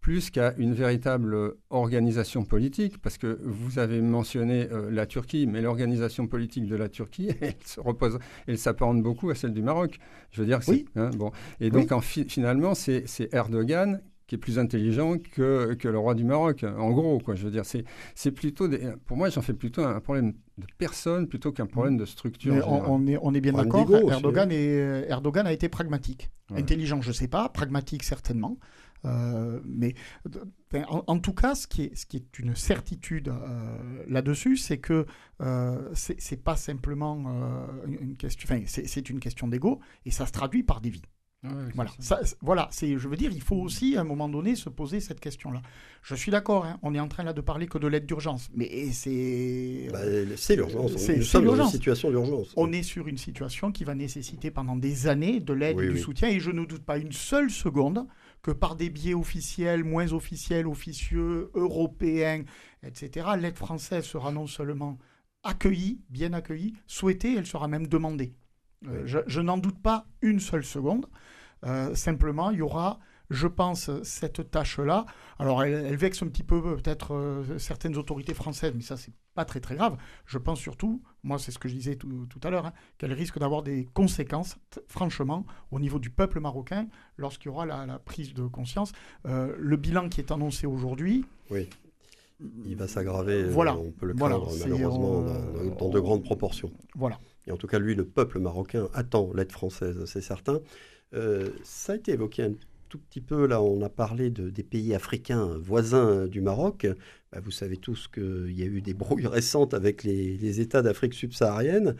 [0.00, 5.60] plus qu'à une véritable organisation politique, parce que vous avez mentionné euh, la Turquie, mais
[5.60, 9.98] l'organisation politique de la Turquie, elle se repose, elle s'apparente beaucoup à celle du Maroc.
[10.30, 10.86] Je veux dire, oui.
[10.96, 11.30] Hein, bon.
[11.60, 16.64] Et donc, finalement, c'est Erdogan qui est plus intelligent que, que, le roi du Maroc,
[16.64, 17.18] en gros.
[17.18, 17.34] Quoi.
[17.34, 21.26] Je veux dire, c'est plutôt des, pour moi, j'en fais plutôt un problème de personne
[21.26, 22.64] plutôt qu'un problème de structure.
[22.68, 23.90] On, est, on est bien d'accord.
[24.08, 26.30] Erdogan, Erdogan a été pragmatique.
[26.54, 27.48] Intelligent, je ne sais pas.
[27.48, 28.56] Pragmatique, certainement.
[29.04, 29.94] Euh, mais
[30.88, 35.06] en, tout cas, ce qui est, ce qui est une certitude euh, là-dessus, c'est que
[35.40, 37.16] euh, c'est pas simplement
[37.86, 41.02] une question, enfin, c'est une question d'ego et ça se traduit par des vies
[41.74, 44.68] voilà, ça, voilà c'est, je veux dire, il faut aussi à un moment donné se
[44.68, 45.62] poser cette question-là.
[46.02, 48.50] Je suis d'accord, hein, on est en train là de parler que de l'aide d'urgence,
[48.54, 49.88] mais c'est.
[49.90, 50.00] Bah,
[50.36, 52.52] c'est l'urgence, c'est, nous sommes dans une situation d'urgence.
[52.56, 55.98] On est sur une situation qui va nécessiter pendant des années de l'aide et du
[55.98, 58.06] soutien, et je ne doute pas une seule seconde
[58.42, 62.44] que par des biais officiels, moins officiels, officieux, européens,
[62.82, 64.98] etc., l'aide française sera non seulement
[65.42, 68.34] accueillie, bien accueillie, souhaitée, elle sera même demandée.
[68.86, 71.06] Euh, je, n'en doute pas une seule seconde.
[71.66, 72.98] Euh, simplement, il y aura,
[73.30, 75.06] je pense, cette tâche-là.
[75.38, 79.44] Alors, elle, vexe un petit peu peut-être euh, certaines autorités françaises, mais ça, c'est pas
[79.44, 79.96] très très grave.
[80.26, 83.38] Je pense surtout, moi, c'est ce que je disais tout, à l'heure, hein, qu'elle risque
[83.38, 88.46] d'avoir des conséquences, franchement, au niveau du peuple marocain, lorsqu'il y aura la, prise de
[88.46, 88.92] conscience.
[89.24, 91.24] le bilan qui est annoncé aujourd'hui.
[91.50, 91.68] Oui.
[92.64, 93.76] Il va s'aggraver, voilà.
[93.76, 96.72] on peut le craindre malheureusement, dans, dans de grandes proportions.
[96.94, 97.18] Voilà.
[97.46, 100.60] Et en tout cas, lui, le peuple marocain attend l'aide française, c'est certain.
[101.14, 102.52] Euh, ça a été évoqué un
[102.90, 106.86] tout petit peu, là, on a parlé de, des pays africains voisins du Maroc.
[107.32, 111.14] Bah, vous savez tous qu'il y a eu des brouilles récentes avec les, États d'Afrique
[111.14, 111.96] subsaharienne.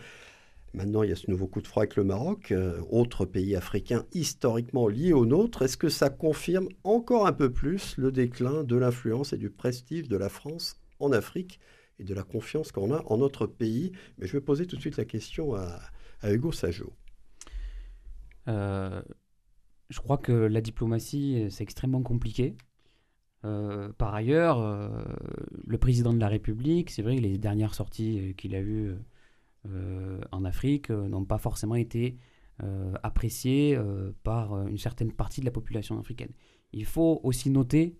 [0.74, 3.56] Maintenant, il y a ce nouveau coup de froid avec le Maroc, euh, autre pays
[3.56, 5.62] africain historiquement lié au nôtre.
[5.62, 10.08] Est-ce que ça confirme encore un peu plus le déclin de l'influence et du prestige
[10.08, 11.60] de la France en Afrique
[11.98, 13.92] et de la confiance qu'on a en notre pays?
[14.18, 15.80] Mais je vais poser tout de suite la question à,
[16.24, 16.92] Hugo Sajot.
[18.48, 19.02] Euh,
[19.90, 22.56] je crois que la diplomatie, c'est extrêmement compliqué.
[23.44, 24.88] Euh, par ailleurs, euh,
[25.66, 28.94] le président de la République, c'est vrai que les dernières sorties qu'il a eues
[30.32, 32.16] en Afrique n'ont pas forcément été
[33.02, 33.78] appréciées
[34.22, 36.32] par une certaine partie de la population africaine.
[36.72, 37.96] Il faut aussi noter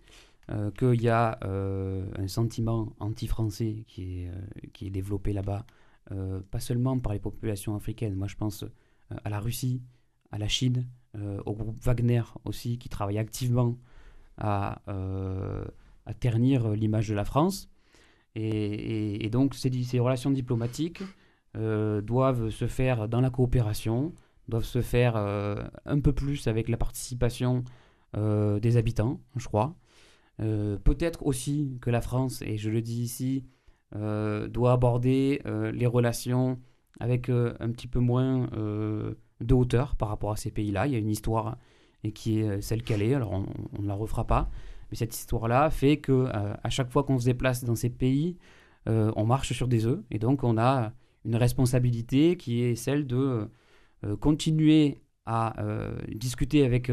[0.50, 4.32] euh, qu'il y a euh, un sentiment anti-français qui euh,
[4.72, 5.64] qui est développé là-bas,
[6.50, 8.16] pas seulement par les populations africaines.
[8.16, 8.64] Moi, je pense
[9.10, 9.80] à la Russie,
[10.32, 13.76] à la Chine, au groupe Wagner aussi, qui travaille activement
[14.38, 14.80] à,
[16.06, 17.68] à ternir l'image de la France.
[18.36, 21.02] Et, donc, ces, relations diplomatiques
[21.54, 24.14] doivent se faire dans la coopération,
[24.48, 27.64] doivent se faire un peu plus avec la participation
[28.14, 29.74] des habitants, je crois.
[30.40, 33.44] Euh, peut-être aussi que la France, et je le dis ici,
[33.96, 36.58] euh, doit aborder euh, les relations
[36.98, 38.50] avec un petit peu moins
[39.40, 40.86] de hauteur par rapport à ces pays-là.
[40.86, 41.56] Il y a une histoire
[42.04, 44.50] et qui est celle qu'elle est, alors on ne la refera pas.
[44.90, 48.38] Mais cette histoire-là fait que à chaque fois qu'on se déplace dans ces pays,
[48.86, 50.00] on marche sur des œufs.
[50.10, 50.92] Et donc on a
[51.24, 53.48] une responsabilité qui est celle de
[54.20, 55.54] continuer à
[56.08, 56.90] discuter avec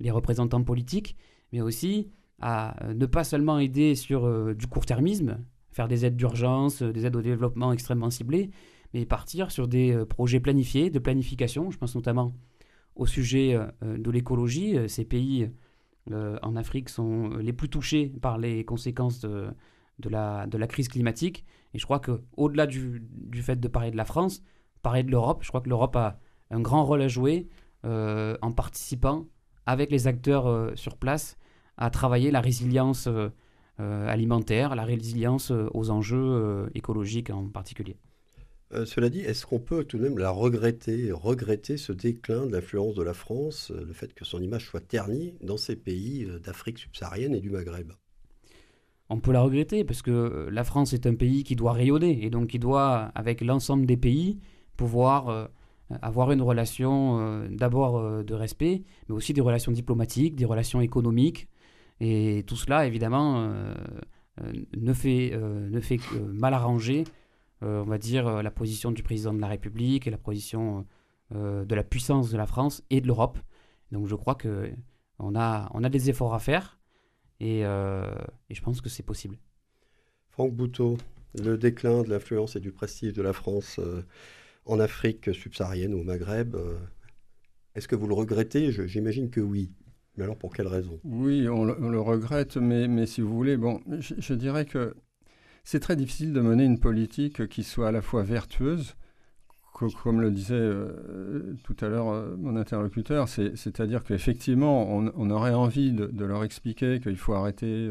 [0.00, 1.16] les représentants politiques,
[1.52, 2.10] mais aussi
[2.40, 5.38] à euh, ne pas seulement aider sur euh, du court-termisme,
[5.70, 8.50] faire des aides d'urgence, euh, des aides au développement extrêmement ciblées,
[8.94, 11.70] mais partir sur des projets planifiés, de planification.
[11.70, 12.32] Je pense notamment
[12.94, 14.76] au sujet de l'écologie.
[14.88, 15.50] Ces pays
[16.10, 19.48] en Afrique sont les plus touchés par les conséquences de,
[20.08, 21.44] la, crise climatique.
[21.74, 23.02] Et je crois qu'au-delà du,
[23.42, 24.42] fait de parler de la France,
[24.82, 27.48] parler de l'Europe, je crois que l'Europe a un grand rôle à jouer
[27.82, 29.26] en participant
[29.66, 31.36] avec les acteurs sur place
[31.76, 33.28] à travailler la résilience euh,
[33.80, 37.96] euh, alimentaire, la résilience euh, aux enjeux écologiques en particulier.
[38.84, 42.94] Cela dit, est-ce qu'on peut tout de même la regretter, regretter ce déclin de l'influence
[42.94, 47.34] de la France, le fait que son image soit ternie dans ces pays d'Afrique subsaharienne
[47.34, 47.92] et du Maghreb?
[49.10, 52.30] On peut la regretter parce que la France est un pays qui doit rayonner et
[52.30, 54.40] donc qui doit, avec l'ensemble des pays,
[54.76, 55.50] pouvoir
[56.02, 61.48] avoir une relation d'abord de respect, mais aussi des relations diplomatiques, des relations économiques,
[62.00, 63.74] et tout cela, évidemment, euh,
[64.42, 67.04] euh, euh, ne fait que mal arranger,
[67.62, 70.86] on va dire, la position du président de la République et la position
[71.30, 73.38] de la puissance de la France et de l'Europe.
[73.90, 76.78] Donc je crois qu'on a, on a des efforts à faire.
[77.40, 79.38] Et, et je pense que c'est possible.
[80.28, 80.98] Franck Bouteau,
[81.42, 83.80] le déclin de l'influence et du prestige de la France
[84.66, 86.56] en Afrique subsaharienne ou au Maghreb,
[87.74, 88.70] est-ce que vous le regrettez?
[88.86, 89.72] J'imagine que oui.
[90.16, 91.00] Mais alors pour quelle raison?
[91.02, 94.94] Oui, on le, regrette, mais, mais, si vous voulez, bon, je, dirais que
[95.64, 98.94] c'est très difficile de mener une politique qui soit à la fois vertueuse,
[99.72, 105.92] comme le disait euh, tout à l'heure euh, mon interlocuteur, c'est-à-dire qu'effectivement, on, aurait envie
[105.92, 107.90] de, leur expliquer qu'il faut arrêter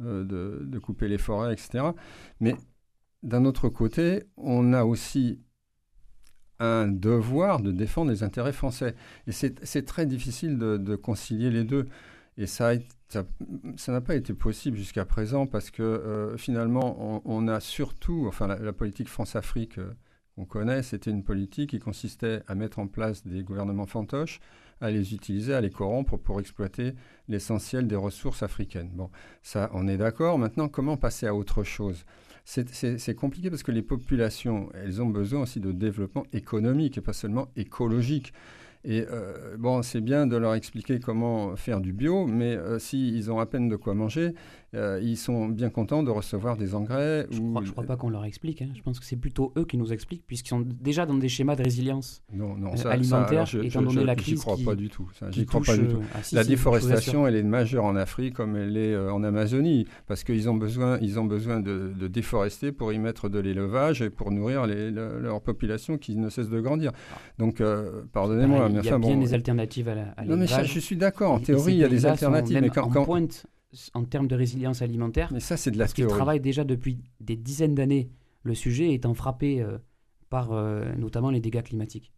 [0.00, 1.86] euh, de, couper les forêts, etc.
[2.40, 2.54] Mais
[3.22, 5.40] d'un autre côté, on a aussi
[6.60, 8.94] un devoir de défendre les intérêts français.
[9.26, 11.86] Et c'est très difficile de, concilier les deux.
[12.38, 12.72] Et ça
[13.88, 18.72] n'a pas été possible jusqu'à présent parce que euh, finalement, on, a surtout, enfin la,
[18.72, 19.92] politique France-Afrique euh,
[20.36, 24.38] qu'on connaît, c'était une politique qui consistait à mettre en place des gouvernements fantoches,
[24.80, 26.94] à les utiliser, à les corrompre pour exploiter
[27.26, 28.90] l'essentiel des ressources africaines.
[28.94, 29.10] Bon,
[29.42, 30.38] ça, on est d'accord.
[30.38, 32.04] Maintenant, comment passer à autre chose?
[32.44, 37.12] C'est compliqué parce que les populations, elles ont besoin aussi de développement économique et pas
[37.12, 38.32] seulement écologique.
[38.90, 43.30] Et euh, bon, c'est bien de leur expliquer comment faire du bio, mais euh, s'ils
[43.30, 44.32] ont à peine de quoi manger,
[44.74, 47.26] euh, ils sont bien contents de recevoir des engrais.
[47.30, 48.60] Je ne crois, pas qu'on leur explique.
[48.60, 48.68] Hein.
[48.74, 51.56] Je pense que c'est plutôt eux qui nous expliquent, puisqu'ils sont déjà dans des schémas
[51.56, 54.40] de résilience non, non, alimentaire, ça, étant donné la crise.
[54.40, 55.08] crois pas du tout.
[55.30, 56.02] J'y crois pas du tout.
[56.32, 60.54] la déforestation, elle est majeure en Afrique comme elle est en Amazonie, parce qu'ils ont
[60.54, 65.40] besoin, ils ont besoin de, déforester pour y mettre de l'élevage et pour nourrir leur
[65.40, 66.92] population qui ne cesse de grandir.
[67.38, 67.62] Donc,
[68.12, 70.26] pardonnez-moi, il y a bien des alternatives à l'élevage.
[70.26, 71.32] Non, mais ça, je suis d'accord.
[71.32, 72.58] En théorie, il y a des alternatives.
[72.60, 73.46] Mais quand, en pointe
[73.94, 75.30] en termes de résilience alimentaire.
[75.32, 76.14] Mais ça, c'est de la parce théorie.
[76.14, 78.10] travaillent déjà depuis des dizaines d'années
[78.42, 79.78] le sujet étant frappé euh,
[80.30, 82.12] par euh, notamment les dégâts climatiques.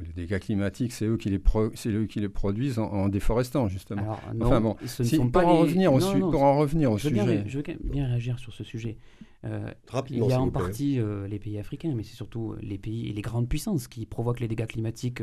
[0.00, 1.40] les dégâts climatiques, c'est eux, qui les
[1.86, 4.02] eux qui les produisent en, déforestant, justement.
[4.02, 5.98] Alors, enfin, bon, ce ne sont pour, en revenir au
[6.30, 7.44] pour en revenir au je sujet.
[7.46, 8.96] je veux bien réagir sur ce sujet.
[9.44, 9.72] Euh,
[10.10, 13.22] il y a en partie les pays africains, mais c'est surtout les pays et les
[13.22, 15.22] grandes puissances qui provoquent les dégâts climatiques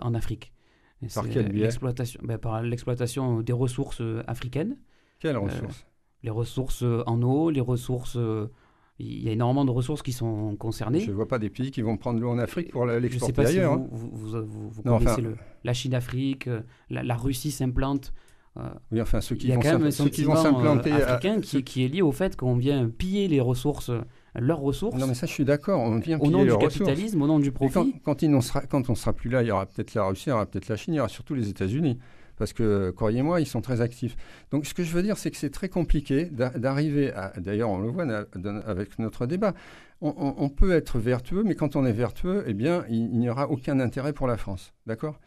[0.00, 0.53] en Afrique.
[1.14, 1.68] Par quel biais?
[2.22, 4.76] ben, Par l'exploitation des ressources euh, africaines.
[5.18, 5.86] Quelles euh, ressources?
[6.22, 8.18] Les ressources euh, en eau, les ressources...
[8.98, 11.00] il y a énormément de ressources qui sont concernées.
[11.00, 13.74] Je ne vois pas des pays qui vont prendre l'eau en Afrique pour l'exporter ailleurs.
[13.74, 16.48] Si vous, vous, vous, vous connaissez le, la Chine-Afrique,
[16.90, 18.12] la, Russie s'implante.
[18.92, 21.88] oui, enfin, ceux qui il y a quand même un sentiment africain qui, qui, est
[21.88, 23.90] lié au fait qu'on vient piller les ressources
[24.40, 24.98] leurs ressources.
[24.98, 25.80] Non, mais ça, je suis d'accord.
[25.80, 27.94] On vient au nom du capitalisme, au nom du profit.
[28.04, 30.30] Quand, il sera, quand on sera plus là, il y aura peut-être la Russie, il
[30.30, 31.98] y aura peut-être la Chine, il y aura surtout les États-Unis.
[32.36, 34.16] Parce que, croyez-moi, ils sont très actifs.
[34.50, 37.32] Donc, ce que je veux dire, c'est que c'est très compliqué d'arriver à.
[37.38, 38.04] D'ailleurs, on le voit
[38.66, 39.54] avec notre débat.
[40.00, 43.78] On, peut être vertueux, mais quand on est vertueux, eh bien, il, n'y aura aucun
[43.80, 44.72] intérêt pour la France.
[44.86, 45.18] D'accord?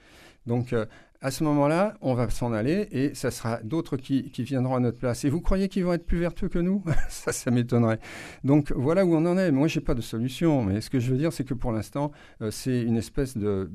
[0.45, 0.85] Donc, euh,
[1.21, 4.99] à ce moment-là, on va s'en aller et ça sera d'autres qui, viendront à notre
[4.99, 5.25] place.
[5.25, 6.83] Et vous croyez qu'ils vont être plus vertueux que nous?
[7.09, 7.99] Ça, ça m'étonnerait.
[8.43, 9.51] Donc voilà où on en est.
[9.51, 11.71] Moi, je n'ai pas de solution, mais ce que je veux dire, c'est que pour
[11.71, 13.67] l'instant, euh, c'est une espèce de,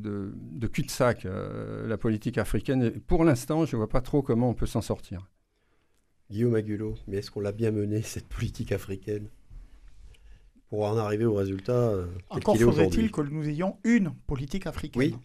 [0.73, 2.83] cul-de-sac, euh, la politique africaine.
[2.83, 5.29] Et pour l'instant, je ne vois pas trop comment on peut s'en sortir.
[6.31, 9.29] Guillaume Agulot, mais est-ce qu'on l'a bien menée, cette politique africaine?
[10.69, 15.01] Pour en arriver au résultat euh, Encore faudrait-il que nous ayons une politique africaine.
[15.01, 15.17] Oui.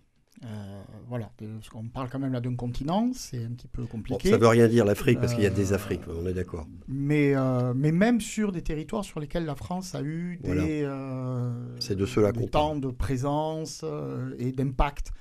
[0.45, 4.29] Euh, voilà, parce qu'on parle quand même là d'un continent, c'est un petit peu compliqué.
[4.29, 6.33] ça ne veut rien dire l'Afrique, parce qu'il y a des euh, Afriques, on est
[6.33, 6.67] d'accord.
[6.87, 12.05] Mais, euh, mais même sur des territoires sur lesquels la France a eu des, de
[12.05, 13.83] cela temps de présence
[14.37, 15.11] et d'impact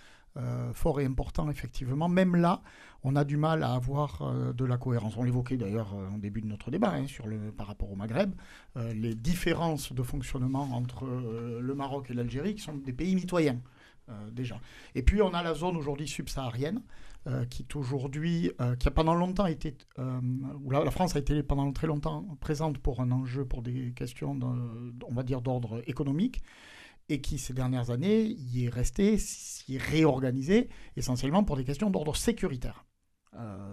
[0.74, 2.60] fort et important, effectivement, même là,
[3.02, 5.16] on a du mal à avoir de la cohérence.
[5.16, 8.34] On l'évoquait d'ailleurs en début de notre débat hein, sur le, par rapport au Maghreb,
[8.76, 13.58] les différences de fonctionnement entre le Maroc et l'Algérie, qui sont des pays mitoyens.
[14.08, 14.30] Euh.
[14.94, 16.82] Et puis on a la zone aujourd'hui subsaharienne,
[17.26, 21.72] euh, qui aujourd'hui, euh, qui a pendant longtemps été, où la, France a été pendant
[21.72, 24.38] très longtemps présente pour un enjeu, pour des questions,
[25.06, 26.42] on va dire d'ordre économique,
[27.08, 31.90] et qui ces dernières années y est resté, s'y est réorganisé essentiellement pour des questions
[31.90, 32.84] d'ordre sécuritaire.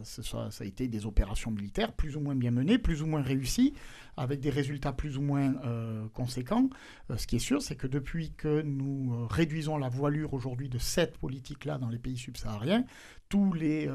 [0.04, 3.74] Ça, a été des opérations militaires plus ou moins bien menées, plus ou moins réussies,
[4.18, 6.70] avec des résultats plus ou moins euh, conséquents.
[7.10, 10.70] Euh, ce qui est sûr, c'est que depuis que nous euh, réduisons la voilure aujourd'hui
[10.70, 12.86] de cette politique-là dans les pays subsahariens,
[13.34, 13.90] tous les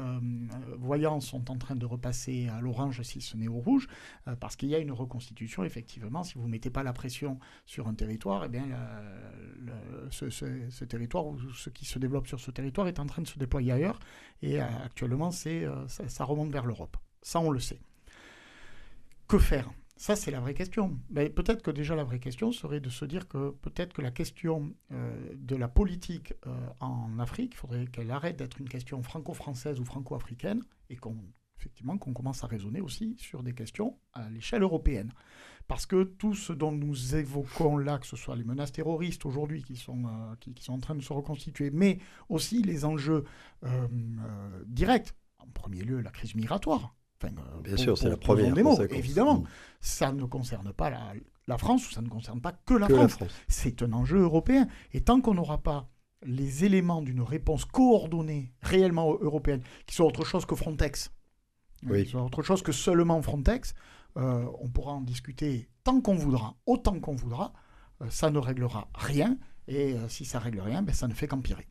[0.79, 3.87] voyants sont en train de repasser à l'orange si ce n'est au rouge,
[4.41, 6.23] parce qu'il y a une reconstitution, effectivement.
[6.23, 8.65] Si vous ne mettez pas la pression sur un territoire, eh bien,
[10.09, 13.39] ce, territoire ou ce qui se développe sur ce territoire est en train de se
[13.39, 14.01] déployer ailleurs.
[14.41, 16.97] Et actuellement, ça remonte vers l'Europe.
[17.21, 17.79] Ça, on le sait.
[19.29, 19.71] Que faire?
[19.99, 20.97] Ça, c'est la vraie question.
[21.09, 24.11] Mais peut-être que déjà la vraie question serait de se dire que peut-être que la
[24.11, 29.03] question euh, de la politique euh, en Afrique, il faudrait qu'elle arrête d'être une question
[29.03, 31.17] franco-française ou franco-africaine et qu'on
[31.57, 35.11] effectivement qu'on commence à raisonner aussi sur des questions à l'échelle européenne.
[35.67, 39.63] Parce que tout ce dont nous évoquons là, que ce soit les menaces terroristes aujourd'hui
[39.63, 41.99] qui, sont euh, qui, sont en train de se reconstituer, mais
[42.29, 43.25] aussi les enjeux
[44.65, 46.95] directs, en premier lieu la crise migratoire.
[47.63, 48.53] Bien sûr, c'est la première.
[48.53, 49.47] Des mots, évidemment, mm.
[49.81, 53.13] ça ne concerne pas la, France ou ça ne concerne pas que la France.
[53.13, 53.31] France.
[53.47, 54.67] C'est un enjeu européen.
[54.93, 55.89] Et tant qu'on n'aura pas
[56.23, 61.11] les éléments d'une réponse coordonnée, réellement européenne, qui soit autre chose que Frontex,
[61.87, 62.11] oui.
[62.13, 63.73] autre chose que seulement Frontex,
[64.17, 67.53] euh, on pourra en discuter tant qu'on voudra, autant qu'on voudra,
[68.01, 71.27] euh, ça ne réglera rien, et euh, si ça règle rien, ben, ça ne fait
[71.27, 71.67] qu'empirer.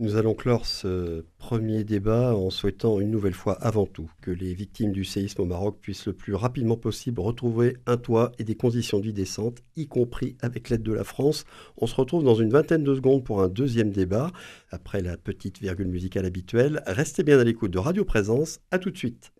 [0.00, 4.54] Nous allons clore ce premier débat en souhaitant une nouvelle fois avant tout que les
[4.54, 8.54] victimes du séisme au Maroc puissent le plus rapidement possible retrouver un toit et des
[8.54, 11.44] conditions de vie décentes, y compris avec l'aide de la France.
[11.78, 14.30] On se retrouve dans une vingtaine de secondes pour un deuxième débat,
[14.70, 16.80] après la petite virgule musicale habituelle.
[16.86, 19.32] Restez bien à l'écoute de Radio Présence, à tout de suite.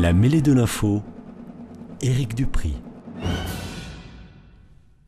[0.00, 1.02] La mêlée de l'info,
[2.02, 2.74] Éric Dupri.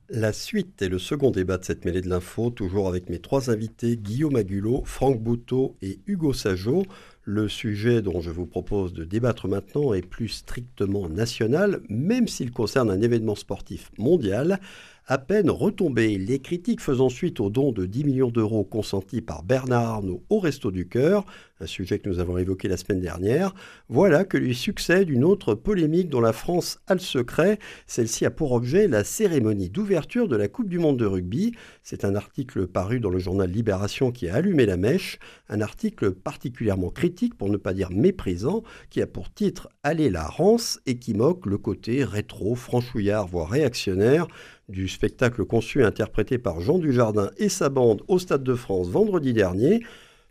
[0.09, 3.51] La suite et le second débat de cette mêlée de l'info, toujours avec mes trois
[3.51, 6.83] invités, Guillaume Agulot, Franck Bouteau et Hugo Sajot.
[7.23, 12.51] Le sujet dont je vous propose de débattre maintenant est plus strictement national, même s'il
[12.51, 14.59] concerne un événement sportif mondial
[15.07, 16.19] à peine retombé.
[16.19, 20.39] Les critiques faisant suite au don de 10 millions d'euros consentis par Bernard Arnault au
[20.39, 21.25] Resto du Cœur,
[21.61, 23.55] un sujet que nous avons évoqué la semaine dernière,
[23.89, 27.59] voilà que lui succède une autre polémique dont la France a le secret.
[27.87, 31.53] Celle-ci a pour objet la cérémonie d'ouverture de la Coupe du Monde de rugby.
[31.83, 36.13] C'est un article paru dans le journal Libération qui a allumé la mèche, un article
[36.13, 40.99] particulièrement critique, pour ne pas dire méprisant, qui a pour titre Aller la rance et
[40.99, 44.29] qui moque le côté rétro, franchouillard, voire réactionnaire
[44.71, 48.89] du spectacle conçu et interprété par Jean Dujardin et sa bande au Stade de France
[48.89, 49.83] vendredi dernier.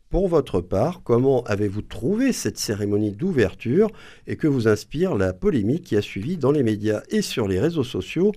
[0.10, 3.92] Pour votre part, comment avez-vous trouvé cette cérémonie d'ouverture
[4.26, 7.60] et que vous inspire la polémique qui a suivi dans les médias et sur les
[7.60, 8.32] réseaux sociaux?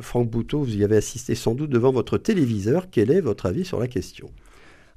[0.00, 2.88] Franck Bouteau, vous y avez assisté sans doute devant votre téléviseur.
[2.90, 4.30] Quel est votre avis sur la question?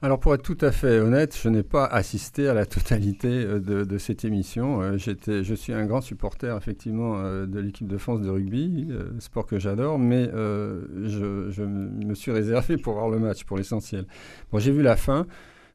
[0.03, 3.85] Alors pour être tout à fait honnête, je n'ai pas assisté à la totalité euh,
[3.85, 4.81] de, cette émission.
[4.81, 8.89] Euh, je suis un grand supporter effectivement euh, de l'équipe de France de rugby,
[9.19, 14.05] sport que j'adore, mais je, me suis réservé pour voir le match pour l'essentiel.
[14.51, 15.25] Bon, j'ai vu la fin,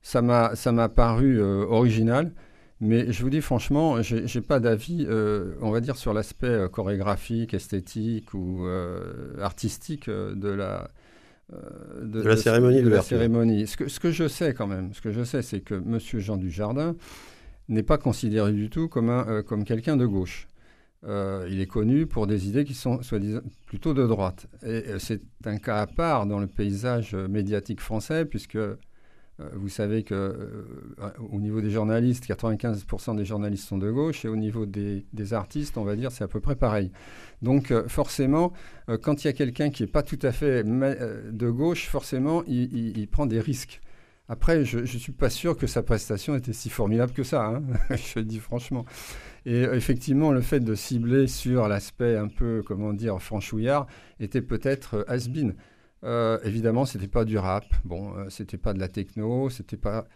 [0.03, 2.31] ça m'a paru original.
[2.81, 5.09] Mais je vous dis franchement, je n'ai pas d'avis,
[5.63, 8.67] on va dire, sur l'aspect chorégraphique, esthétique ou
[9.41, 10.91] artistique de la,
[11.53, 13.67] euh, de, la cérémonie de, la cérémonie.
[13.67, 15.99] Ce que, ce que, je sais quand même, ce que je sais, c'est que M.
[15.99, 16.95] Jean Dujardin
[17.69, 20.49] n'est pas considéré du tout comme, un, euh, comme quelqu'un de gauche.
[21.05, 24.47] Euh, il est connu pour des idées qui sont soi-disant plutôt de droite.
[24.67, 28.59] Et c'est un cas à part dans le paysage médiatique français, puisque
[29.55, 34.29] vous savez que euh, au niveau des journalistes, 95% des journalistes sont de gauche et
[34.29, 36.91] au niveau des, artistes, on va dire, c'est à peu près pareil.
[37.41, 38.53] Donc euh, forcément,
[39.03, 43.07] quand il y a quelqu'un qui n'est pas tout à fait de gauche, forcément, il,
[43.09, 43.81] prend des risques.
[44.29, 47.63] Après, je ne suis pas sûr que sa prestation était si formidable que ça, hein
[47.91, 48.85] je le dis franchement.
[49.47, 53.87] Et effectivement, le fait de cibler sur l'aspect un peu, comment dire, franchouillard
[54.21, 55.55] était peut-être has-been.
[56.05, 57.65] Euh, évidemment, c'était pas du rap.
[57.85, 59.51] Bon, euh, c'était pas de la techno.
[59.51, 60.07] C'était pas.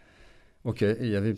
[0.65, 1.35] Ok, il y avait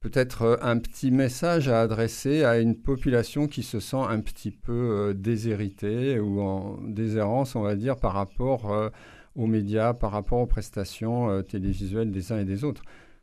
[0.00, 4.50] peut-être euh, un petit message à adresser à une population qui se sent un petit
[4.52, 8.92] peu déshéritée ou en déshérence, on va dire, par rapport
[9.36, 12.82] aux médias, par rapport aux prestations télévisuelles des uns et des autres.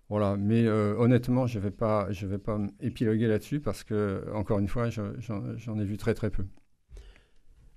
[0.10, 2.10] Voilà, mais honnêtement, je ne vais pas,
[2.46, 6.46] pas épiloguer là-dessus parce que, encore une fois, j'en ai vu très très peu.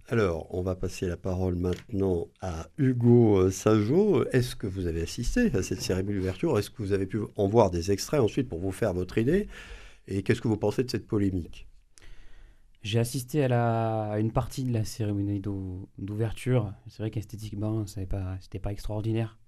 [0.08, 4.24] Alors, on va passer la parole maintenant à Hugo euh, Sajot.
[4.30, 6.56] Est-ce que vous avez assisté à cette cérémonie d'ouverture?
[6.56, 9.48] Est-ce que vous avez pu en voir des extraits ensuite pour vous faire votre idée?
[10.06, 11.66] Et qu'est-ce que vous pensez de cette polémique?
[12.82, 15.42] J'ai assisté à, une partie de la cérémonie
[15.98, 16.72] d'ouverture.
[16.86, 19.40] C'est vrai qu'esthétiquement, ce n'était pas, pas extraordinaire.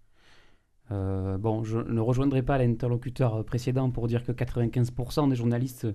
[0.90, 5.86] Euh, bon, je ne rejoindrai pas l'interlocuteur précédent pour dire que 95% des journalistes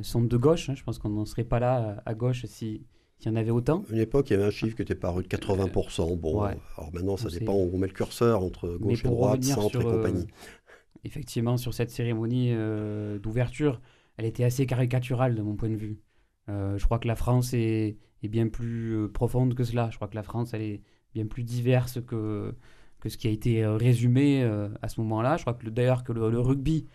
[0.00, 0.70] sont de gauche.
[0.70, 0.74] Hein.
[0.76, 2.86] Je pense qu'on n'en serait pas là à gauche si
[3.24, 3.84] il y en avait autant.
[3.88, 6.18] À une époque, il y avait un chiffre qui était paru de 80%.
[6.18, 9.80] Bon, alors maintenant, ça dépend où on met le curseur entre gauche et droite, centre
[9.80, 10.22] et compagnie.
[10.22, 13.80] Euh, effectivement, sur cette cérémonie euh, d'ouverture,
[14.16, 16.00] elle était assez caricaturale de mon point de vue.
[16.48, 19.88] Euh, je crois que la France est, est, bien plus profonde que cela.
[19.90, 20.82] Je crois que la France, elle est
[21.14, 22.56] bien plus diverse que,
[22.98, 24.42] que ce qui a été résumé
[24.82, 25.36] à ce moment-là.
[25.36, 26.86] Je crois que d'ailleurs que le, rugby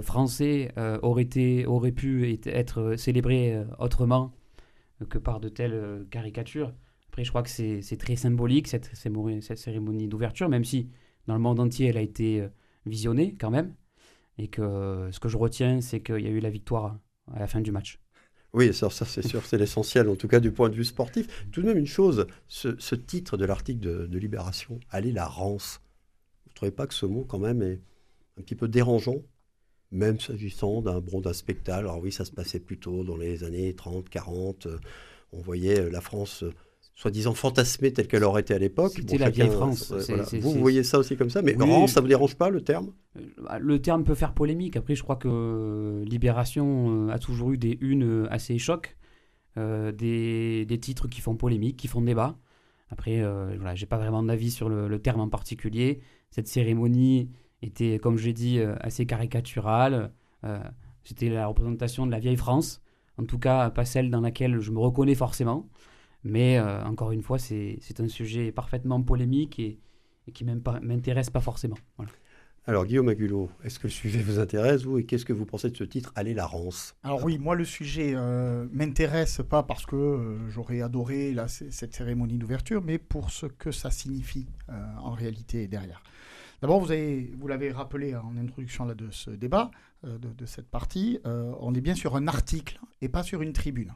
[0.00, 0.72] français
[1.02, 4.37] aurait, été, aurait pu être célébré autrement
[5.08, 6.72] que par de telles caricatures.
[7.08, 10.88] Après, je crois que c'est très symbolique, cette, cérémonie d'ouverture, même si
[11.26, 12.46] dans le monde entier, elle a été
[12.86, 13.74] visionnée quand même.
[14.38, 16.98] Et que ce que je retiens, c'est qu'il y a eu la victoire
[17.32, 18.00] à la fin du match.
[18.54, 21.46] Oui, ça, c'est sûr, c'est l'essentiel, en tout cas du point de vue sportif.
[21.52, 25.80] Tout de même, une chose, ce, titre de l'article de, Libération, Aller la rance,
[26.44, 27.80] vous ne trouvez pas que ce mot, quand même, est
[28.38, 29.16] un petit peu dérangeant?
[29.90, 31.80] Même s'agissant d'un d'un spectacle.
[31.80, 34.68] Alors oui, ça se passait plutôt dans les années 30, 40.
[35.32, 36.44] On voyait la France
[36.94, 38.92] soi-disant fantasmée telle qu'elle aurait été à l'époque.
[38.96, 39.92] C'était la vieille France.
[39.92, 41.88] vous, voyez ça aussi comme ça, mais oui.
[41.88, 42.92] ça ne vous dérange pas le terme?
[43.16, 44.76] Euh, bah, Le terme peut faire polémique.
[44.76, 48.96] Après, je crois que Libération euh, a toujours eu des unes euh, assez chocs,
[49.56, 52.36] des, des, titres qui font polémique, qui font débat.
[52.90, 56.00] Après, euh, voilà, j'ai pas vraiment d'avis sur le, terme en particulier.
[56.30, 57.30] Cette cérémonie
[57.62, 60.12] était, comme j'ai dit, assez caricaturale.
[61.04, 62.82] C'était la représentation de la vieille France,
[63.16, 65.68] en tout cas pas celle dans laquelle je me reconnais forcément.
[66.24, 69.78] Mais euh, encore une fois, c'est un sujet parfaitement polémique et,
[70.34, 71.78] qui ne m'intéresse pas forcément.
[72.66, 75.70] Alors Guillaume Agulot, est-ce que le sujet vous intéresse, vous, et qu'est-ce que vous pensez
[75.70, 76.94] de ce titre, Aller la rance?
[77.02, 82.36] Alors oui, moi le sujet euh, m'intéresse pas parce que euh, j'aurais adoré cette cérémonie
[82.36, 86.02] d'ouverture, mais pour ce que ça signifie euh, en réalité derrière.
[86.60, 86.92] D'abord, vous,
[87.38, 89.70] vous l'avez rappelé en introduction là, de ce débat,
[90.02, 93.92] de, cette partie, on est bien sur un article et pas sur une tribune.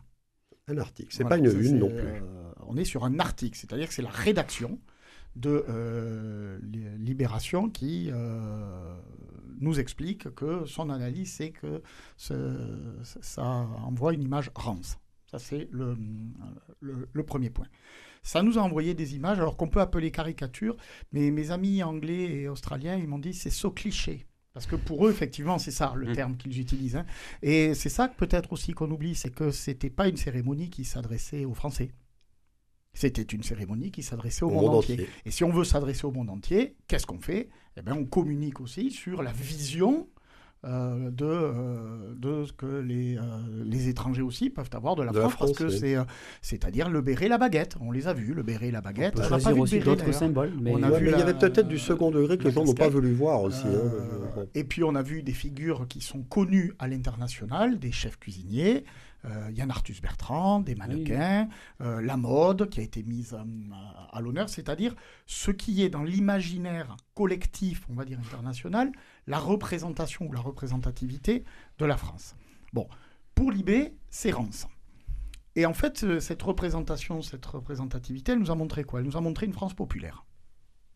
[0.68, 1.98] Un article, c'est pas une une non plus.
[1.98, 4.78] Euh, on est sur un article, c'est-à-dire que c'est la rédaction
[5.34, 6.58] de euh,
[6.98, 8.96] Libération qui euh,
[9.60, 11.82] nous explique que son analyse, c'est que
[12.16, 13.42] ça
[13.84, 14.98] envoie une image rance.
[15.26, 15.96] Ça, c'est le,
[16.80, 17.66] le, premier point.
[18.22, 20.76] Ça nous a envoyé des images, alors qu'on peut appeler caricature,
[21.12, 24.26] mais mes amis anglais et australiens, ils m'ont dit c'est so cliché.
[24.54, 26.14] Parce que pour eux, effectivement, c'est ça le mm.
[26.14, 26.96] terme qu'ils utilisent.
[26.96, 27.06] Hein.
[27.42, 30.70] Et c'est ça que peut-être aussi qu'on oublie, c'est que ce n'était pas une cérémonie
[30.70, 31.90] qui s'adressait aux Français.
[32.94, 35.08] C'était une cérémonie qui s'adressait au, monde, entier.
[35.24, 37.48] Et si on veut s'adresser au monde entier, qu'est-ce qu'on fait?
[37.78, 40.08] Eh bien, on communique aussi sur la vision
[40.64, 43.20] euh, de, euh, de ce que les, euh,
[43.64, 45.96] les étrangers aussi peuvent avoir de la, France, parce que c'est
[46.40, 47.74] c'est-à-dire le béret et la baguette.
[47.80, 49.14] On les a vus, le béret et la baguette.
[49.16, 50.52] On, peut choisir aussi d'autres symboles.
[50.60, 50.70] Mais...
[50.72, 52.88] On a vu il y avait peut-être du second degré que les gens n'ont pas
[52.88, 53.66] voulu voir aussi.
[53.66, 54.44] Hein.
[54.54, 58.84] Et puis on a vu des figures qui sont connues à l'international, des chefs cuisiniers.
[59.54, 61.48] Yann Arthus Bertrand, des mannequins,
[61.80, 63.36] la mode qui a été mise
[64.12, 64.94] à l'honneur, c'est-à-dire
[65.26, 68.90] ce qui est dans l'imaginaire collectif, on va dire international,
[69.26, 71.44] la représentation ou la représentativité
[71.78, 72.34] de la France.
[72.72, 72.88] Bon,
[73.34, 74.66] pour Libé, c'est Rance.
[75.54, 79.00] Et en fait, euh, cette représentation, cette représentativité, elle nous a montré quoi?
[79.00, 80.24] Elle nous a montré une France populaire.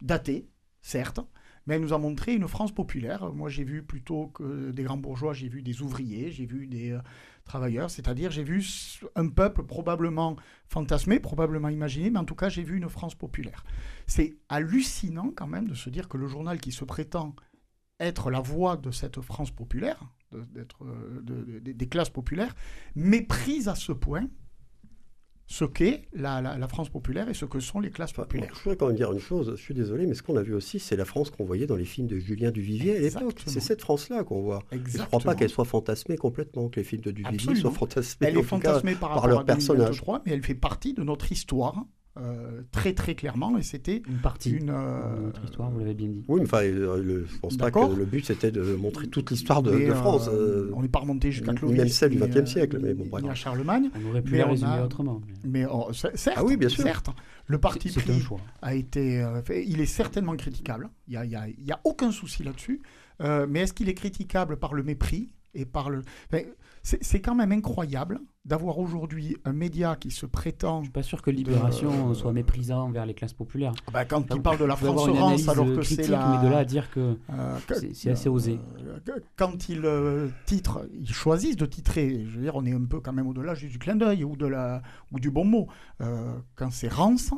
[0.00, 0.48] Datée,
[0.80, 1.20] certes,
[1.66, 3.32] mais elle nous a montré une France populaire.
[3.32, 6.92] Moi, j'ai vu plutôt que des grands bourgeois, j'ai vu des ouvriers, j'ai vu des
[6.92, 7.00] euh,
[7.44, 8.64] travailleurs, c'est-à-dire j'ai vu
[9.14, 10.36] un peuple probablement
[10.68, 13.64] fantasmé, probablement imaginé, mais en tout cas, j'ai vu une France populaire.
[14.06, 17.34] C'est hallucinant quand même de se dire que le journal qui se prétend
[18.00, 20.00] être la voix de cette France populaire,
[20.32, 22.54] d'être euh, des classes populaires,
[22.94, 24.28] méprise à ce point
[25.48, 28.52] ce qu'est la, France populaire et ce que sont les classes populaires.
[28.52, 30.54] je voudrais quand même dire une chose, je suis désolé, mais ce qu'on a vu
[30.54, 33.42] aussi, c'est la France qu'on voyait dans les films de Julien Duvivier à l'époque.
[33.46, 34.62] C'est cette France-là qu'on voit.
[34.72, 38.26] Je ne crois pas qu'elle soit fantasmée complètement, que les films de Duvivier soient fantasmés.
[38.26, 40.02] Elle est fantasmée par, rapport leur à personnage.
[40.24, 41.84] mais elle fait partie de notre histoire
[42.18, 46.08] euh, très très clairement et c'était une partie une euh, notre histoire vous l'avez bien
[46.08, 49.30] dit oui mais enfin euh, je pense pas que le but c'était de montrer toute
[49.30, 50.30] l'histoire de, France
[50.74, 53.24] on n'est pas remonté jusqu'à Clovis même celle du XXe siècle mais bon bref.
[53.28, 56.84] à Charlemagne on aurait pu la résumer autrement mais, oh, certes ah oui bien sûr
[56.84, 57.10] certes
[57.46, 58.24] le parti pris
[58.62, 59.22] a été
[59.66, 62.80] il est certainement critiquable il y a, y a, y a aucun souci là-dessus
[63.20, 66.02] mais est-ce qu'il est critiquable par le mépris et par le.
[66.86, 70.82] C'est quand même incroyable d'avoir aujourd'hui un média qui se prétend.
[70.82, 73.72] Je suis pas sûr que Libération soit méprisant envers les classes populaires.
[73.88, 76.38] Ah bah, quand il parle de la France France, alors que c'est la.
[76.40, 77.58] Mais de là à dire que euh,
[77.92, 78.60] c'est assez osé.
[78.78, 82.24] Euh, quand il euh, titre, ils choisissent de titrer.
[82.24, 84.46] Je veux dire, on est un peu quand même au-delà du clin d'œil ou de
[84.46, 84.80] la
[85.10, 85.66] ou du bon mot.
[86.54, 87.32] quand c'est rance,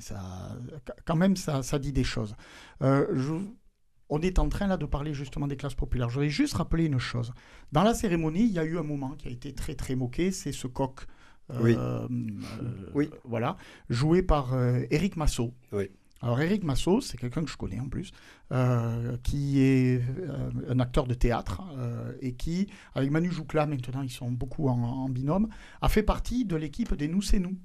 [0.00, 0.20] ça,
[1.04, 2.34] quand même ça, ça dit des choses.
[2.80, 3.34] je
[4.14, 6.10] on est en train là de parler justement des classes populaires.
[6.10, 7.32] Je voudrais juste rappeler une chose.
[7.72, 10.30] Dans la cérémonie, il y a eu un moment qui a été très très moqué,
[10.32, 11.06] c'est ce coq.
[11.50, 11.74] Euh, oui.
[11.78, 12.06] Euh,
[12.94, 13.10] oui.
[13.24, 13.56] Voilà,
[13.88, 15.54] joué par euh, Éric Massot.
[15.72, 15.90] Oui.
[16.20, 18.12] Alors Éric Massot, c'est quelqu'un que je connais en plus,
[19.24, 20.02] qui est
[20.68, 21.62] un acteur de théâtre
[22.20, 25.48] et qui, avec Manu Joucla maintenant, ils sont beaucoup en, binôme,
[25.80, 27.56] a fait partie de l'équipe des Nous c'est nous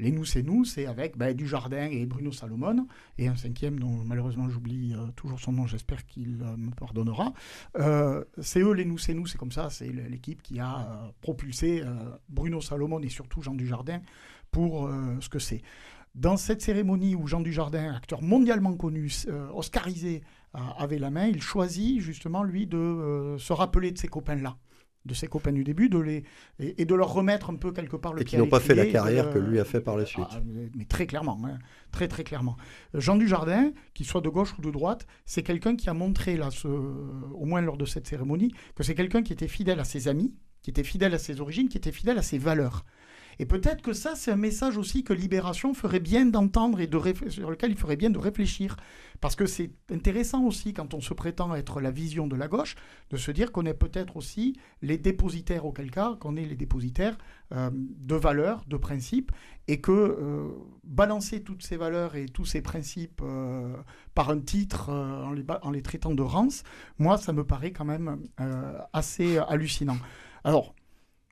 [0.00, 4.02] Les nous, c'est nous, c'est avec ben, Dujardin et Bruno Salomon, et un cinquième dont
[4.04, 7.32] malheureusement j'oublie euh, toujours son nom, j'espère qu'il euh, me pardonnera.
[7.78, 11.82] Euh, c'est eux, les nous, c'est nous, c'est comme ça, c'est l'équipe qui a propulsé
[12.28, 14.00] Bruno Salomon et surtout Jean Dujardin
[14.50, 14.88] pour
[15.20, 15.62] ce que c'est.
[16.14, 19.10] Dans cette cérémonie où Jean Dujardin, acteur mondialement connu,
[19.52, 20.22] oscarisé,
[20.52, 24.56] avait la main, il choisit justement, lui, de se rappeler de ces copains-là
[25.04, 26.24] de ses copains du début de les,
[26.58, 28.86] et, de leur remettre un peu quelque part le Et qui n'ont pas fait la
[28.86, 30.26] carrière que lui a fait par la suite.
[30.30, 31.58] Ah, mais, très clairement, hein,
[31.90, 32.56] très très clairement.
[32.94, 36.50] Jean Dujardin, qu'il soit de gauche ou de droite, c'est quelqu'un qui a montré, là,
[36.50, 40.08] ce, au moins lors de cette cérémonie, que c'est quelqu'un qui était fidèle à ses
[40.08, 42.84] amis, qui était fidèle à ses origines, qui était fidèle à ses valeurs.
[43.38, 46.98] Et peut-être que ça, c'est un message aussi que Libération ferait bien d'entendre et de
[47.28, 48.76] sur lequel il ferait bien de réfléchir.
[49.20, 52.74] Parce que c'est intéressant aussi, quand on se prétend être la vision de la gauche,
[53.10, 57.16] de se dire qu'on est peut-être aussi les dépositaires, auquel cas, qu'on est les dépositaires
[57.52, 59.32] euh, de valeurs, de principes,
[59.66, 60.50] et que euh,
[60.84, 63.74] balancer toutes ces valeurs et tous ces principes euh,
[64.14, 66.62] par un titre en les, en, les, traitant de rance,
[66.98, 68.18] moi, ça me paraît quand même
[68.92, 69.96] assez hallucinant.
[70.42, 70.74] Alors,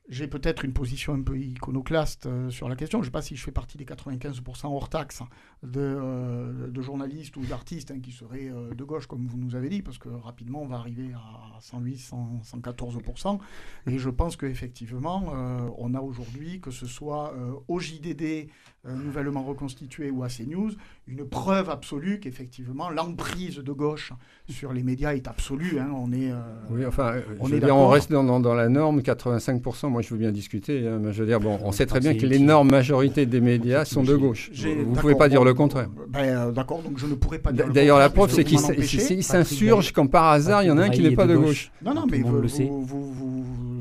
[0.09, 2.98] j'ai peut-être une position un peu iconoclaste euh, sur la question.
[2.98, 5.22] Je ne sais pas si je fais partie des 95% hors taxe
[5.62, 9.54] de, euh, de journalistes ou d'artistes hein, qui seraient euh, de gauche, comme vous nous
[9.54, 12.10] avez dit, parce que rapidement, on va arriver à 108,
[12.44, 13.38] 114%.
[13.86, 15.32] Et je pense qu'effectivement,
[15.78, 17.34] on a aujourd'hui, que ce soit
[17.68, 18.48] au JDD,
[18.84, 20.72] nouvellement reconstitué, ou à CNews,
[21.06, 24.12] une preuve absolue qu'effectivement, l'emprise de gauche
[24.48, 25.78] sur les médias est absolue.
[25.78, 25.90] Hein.
[25.94, 26.32] On est,
[26.70, 30.32] oui, enfin, on, est on reste dans, dans, la norme, 85% moi je veux bien
[30.32, 30.86] discuter.
[30.88, 34.02] Hein, je veux dire, bon, on sait très bien que l'énorme majorité des médias sont
[34.02, 34.50] de gauche.
[34.52, 35.88] Vous ne pouvez pas dire le contraire.
[36.09, 37.68] Ben, euh, d'accord, donc je ne pourrais pas dire.
[37.72, 41.03] D'ailleurs, la preuve, c'est qu'ils s'insurgent quand par hasard, il y en a un qui
[41.03, 41.70] n'est pas de gauche.
[41.84, 42.42] Non, non, mais vous,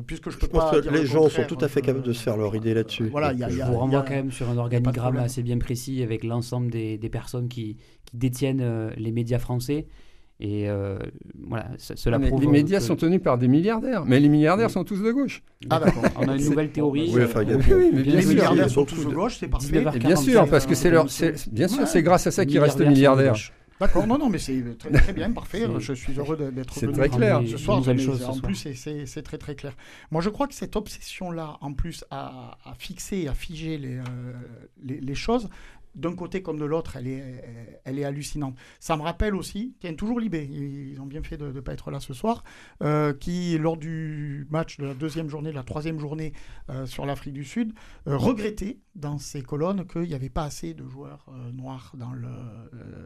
[0.05, 0.71] puisque je peux pas.
[0.71, 3.09] Que les gens sont tout à fait capables de se faire leur idée là-dessus.
[3.09, 7.09] Voilà, je vous renvoie quand même sur un organigramme assez bien précis avec l'ensemble des
[7.11, 7.77] personnes qui
[8.13, 9.87] détiennent euh, les médias français.
[10.43, 10.97] Et euh,
[11.47, 15.11] voilà, cela Les médias sont tenus par des milliardaires, mais les milliardaires sont tous de
[15.11, 15.43] gauche.
[15.69, 17.11] Ah d'accord, on a une nouvelle théorie.
[17.13, 19.85] Oui, mais bien les milliardaires sont tous de gauche, c'est parfait.
[19.99, 21.05] bien sûr, parce que c'est leur,
[21.51, 23.35] bien sûr, c'est grâce à ça qu'ils restent milliardaires.
[23.81, 25.67] D'accord, non, non, mais c'est très, très, bien, parfait.
[25.79, 27.41] Je suis heureux d'être C'est très clair.
[27.49, 28.67] Ce soir, en plus,
[29.05, 29.73] c'est très très clair.
[30.11, 34.03] Moi, je crois que cette obsession-là, en plus, à, à fixer, à figer les, euh,
[34.83, 35.49] les, les, choses,
[35.95, 38.55] d'un côté comme de l'autre, elle est, elle est hallucinante.
[38.79, 41.91] Ça me rappelle aussi, tiens, toujours Libé, ils ont bien fait de ne pas être
[41.91, 42.43] là ce soir,
[42.83, 46.33] euh, qui, lors du match de la deuxième journée, de la troisième journée
[46.69, 47.73] euh, sur l'Afrique du Sud,
[48.07, 52.27] euh, regrettait dans ses colonnes qu'il n'y avait pas assez de joueurs noirs dans, le,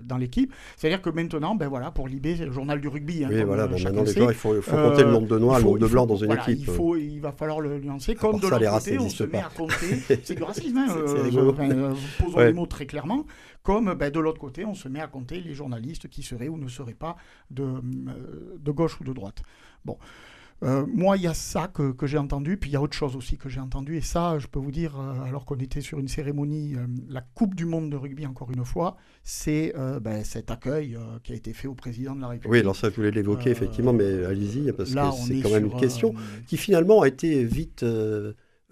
[0.03, 0.53] dans l'équipe.
[0.77, 3.23] C'est-à-dire que maintenant, ben voilà, pour Libé, c'est le journal du rugby.
[3.23, 5.79] Hein, oui, voilà, maintenant les joueurs, il faut, compter le nombre de noirs, le nombre
[5.79, 6.59] de blancs dans une équipe.
[6.59, 8.15] Il, faut, il va falloir le nuancer.
[8.15, 9.95] Comme de l'autre côté, on se met à compter.
[10.23, 10.87] c'est du racisme, hein,
[12.19, 13.25] posons les mots très clairement,
[13.63, 16.57] comme ben, de l'autre côté, on se met à compter les journalistes qui seraient ou
[16.57, 17.15] ne seraient pas
[17.49, 19.41] de, euh, de gauche ou de droite.
[19.85, 19.97] Bon.
[20.63, 22.95] Euh, moi, il y a ça que, que j'ai entendu, puis il y a autre
[22.95, 25.81] chose aussi que j'ai entendu, et ça, je peux vous dire, euh, alors qu'on était
[25.81, 26.75] sur une cérémonie,
[27.09, 31.35] la Coupe du Monde de rugby, encore une fois, c'est ben, cet accueil qui a
[31.35, 32.51] été fait au président de la République.
[32.51, 35.79] Oui, alors ça, je voulais l'évoquer, effectivement, mais allez-y, parce que c'est quand même une
[35.79, 36.13] question
[36.47, 37.85] qui finalement a été vite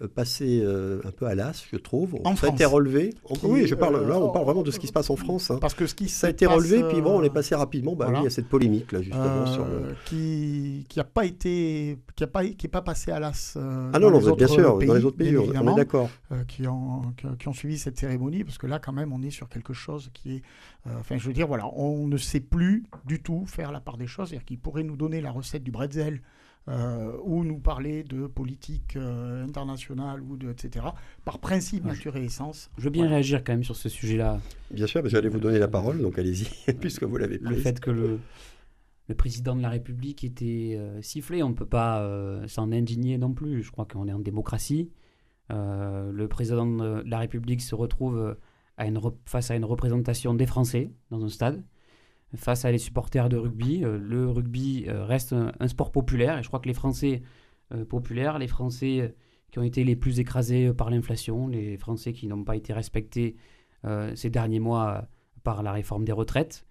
[0.08, 2.16] passé euh, un peu à l'as, je trouve.
[2.24, 3.14] En ça a été relevé.
[3.44, 5.50] oui, je parle, là, on parle vraiment de ce qui se passe en France.
[5.50, 5.58] Hein.
[5.60, 7.94] Parce que ce qui ça a été relevé, puis bon, on est passé rapidement.
[7.94, 11.98] Bah, il y a cette polémique là, justement, sur euh, qui qui a pas été,
[12.16, 13.56] qui a pas, qui est pas passé à l'as.
[13.56, 16.10] ah non, non, bien sûr, dans les autres pays, on est d'accord.
[16.48, 17.02] qui ont
[17.38, 20.10] qui, ont suivi cette cérémonie, parce que là, quand même, on est sur quelque chose
[20.12, 20.42] qui est,
[20.98, 24.06] enfin, je veux dire, voilà, on ne sait plus du tout faire la part des
[24.06, 26.20] choses, c'est-à-dire qu'il pourrait nous donner la recette du bretzel
[26.66, 30.86] euh, ou nous parler de politique euh, internationale, ou de, etc.,
[31.24, 32.70] par principe, nature et essence.
[32.78, 34.40] Je veux bien réagir quand même sur ce sujet-là.
[34.70, 37.90] Bien sûr, j'allais vous donner la parole, donc allez-y, puisque vous l'avez Le fait que
[37.90, 38.18] le,
[39.08, 42.08] le président de la République était euh, sifflé, on ne peut pas
[42.48, 43.62] s'en indigner non plus.
[43.62, 44.90] Je crois qu'on est en démocratie.
[45.50, 48.36] le président de la République se retrouve
[48.78, 51.62] à une face à une représentation des Français dans un stade
[52.36, 53.84] face à les supporters de rugby.
[53.84, 57.22] Euh, le rugby euh, reste un, sport populaire et je crois que les Français
[57.72, 59.14] euh, populaires, les Français
[59.50, 63.36] qui ont été les plus écrasés par l'inflation, les Français qui n'ont pas été respectés
[64.14, 65.06] ces derniers mois
[65.42, 66.66] par la réforme des retraites,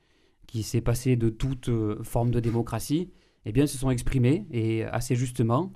[0.47, 1.69] qui s'est passé de toute
[2.01, 3.11] forme de démocratie,
[3.45, 5.71] eh se sont exprimés et assez justement.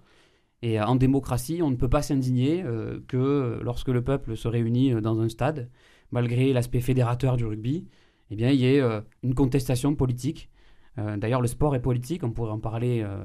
[0.63, 2.65] Et en démocratie, on ne peut pas s'indigner
[3.07, 5.69] que lorsque le peuple se réunit dans un stade,
[6.11, 7.87] malgré l'aspect fédérateur du rugby,
[8.31, 10.49] eh bien, il y ait euh, une contestation politique.
[10.97, 13.23] Euh, d'ailleurs, le sport est politique, on pourrait en parler euh,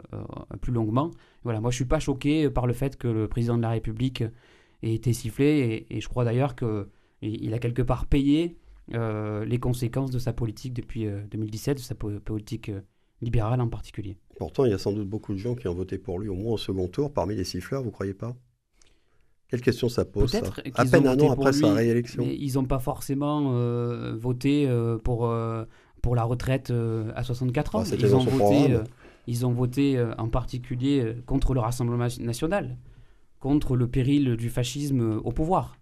[0.60, 1.10] plus longuement.
[1.42, 3.70] Voilà, moi, je ne suis pas choqué par le fait que le président de la
[3.70, 4.22] République
[4.82, 6.88] ait été sifflé, et, je crois d'ailleurs que
[7.24, 8.56] il a quelque part payé
[8.88, 12.72] les conséquences de sa politique depuis 2017, de sa politique
[13.20, 14.18] libérale en particulier.
[14.38, 16.34] Pourtant, il y a sans doute beaucoup de gens qui ont voté pour lui, au
[16.34, 18.36] moins au second tour, parmi les siffleurs, vous croyez pas?
[19.52, 20.40] Quelle question ça pose ça
[20.76, 22.24] À peine un an après sa réélection.
[22.24, 25.66] Mais ils n'ont pas forcément euh, voté euh, pour, euh,
[26.00, 26.72] pour la retraite
[27.14, 27.84] à 64 ans.
[27.84, 28.78] Ah, ils, ont voté,
[29.26, 32.78] ils, ont voté, en particulier contre le Rassemblement national,
[33.40, 35.76] contre le péril du fascisme au pouvoir.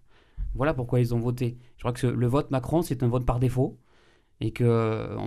[0.53, 1.57] Voilà pourquoi ils ont voté.
[1.77, 3.77] Je crois que le vote Macron, c'est un vote par défaut
[4.41, 4.63] et qu'on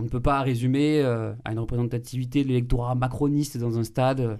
[0.02, 4.38] ne peut pas résumer à une représentativité de l'électorat macroniste dans un stade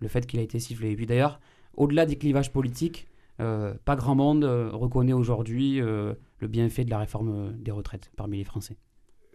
[0.00, 0.92] le fait qu'il a été sifflé.
[0.92, 1.40] Et puis d'ailleurs,
[1.76, 3.06] au-delà des clivages politiques,
[3.40, 8.10] euh, pas grand monde euh, reconnaît aujourd'hui euh, le bienfait de la réforme des retraites
[8.16, 8.76] parmi les Français.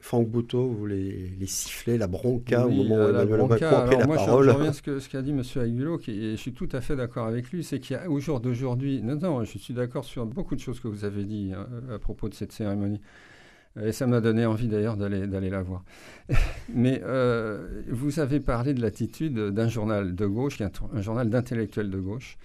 [0.02, 3.98] Franck Bouteau, vous les, les sifflez, la bronca au moment où Emmanuel Macron a pris
[3.98, 4.46] la moi, parole.
[4.46, 5.44] Je, je reviens à ce qu'a ce dit M.
[5.62, 9.18] Aguilot, et je suis tout à fait d'accord avec lui, c'est qu'au jour d'aujourd'hui, non,
[9.18, 12.30] non, je suis d'accord sur beaucoup de choses que vous avez dit hein, à propos
[12.30, 13.02] de cette cérémonie.
[13.82, 15.84] Et ça m'a donné envie d'ailleurs d'aller, d'aller la voir.
[16.74, 17.04] Mais
[17.90, 22.38] vous avez parlé de l'attitude d'un journal de gauche, un journal d'intellectuels de gauche,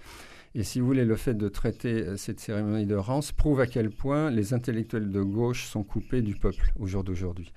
[0.57, 3.67] et si vous voulez, le fait de traiter euh, cette cérémonie de Rance prouve à
[3.67, 7.51] quel point les intellectuels de gauche sont coupés du peuple au jour d'aujourd'hui.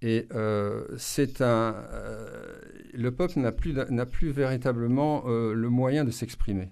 [0.00, 2.26] Et euh, c'est un, euh,
[2.94, 6.70] le peuple n'a plus, n'a plus véritablement le moyen de s'exprimer.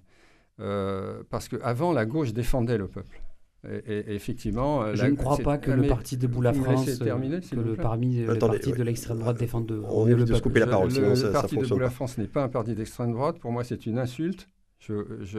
[0.56, 3.20] parce qu'avant, la gauche défendait le peuple.
[3.68, 7.74] Et, effectivement, je ne crois pas que le parti de la France, terminer, que le,
[7.74, 10.92] parmi le parti de l'extrême droite défende de, on le, de couper la parole.
[10.92, 13.38] Le, le parti de la France n'est pas un parti d'extrême droite.
[13.38, 14.48] Pour moi, c'est une insulte.
[14.88, 15.38] Je, je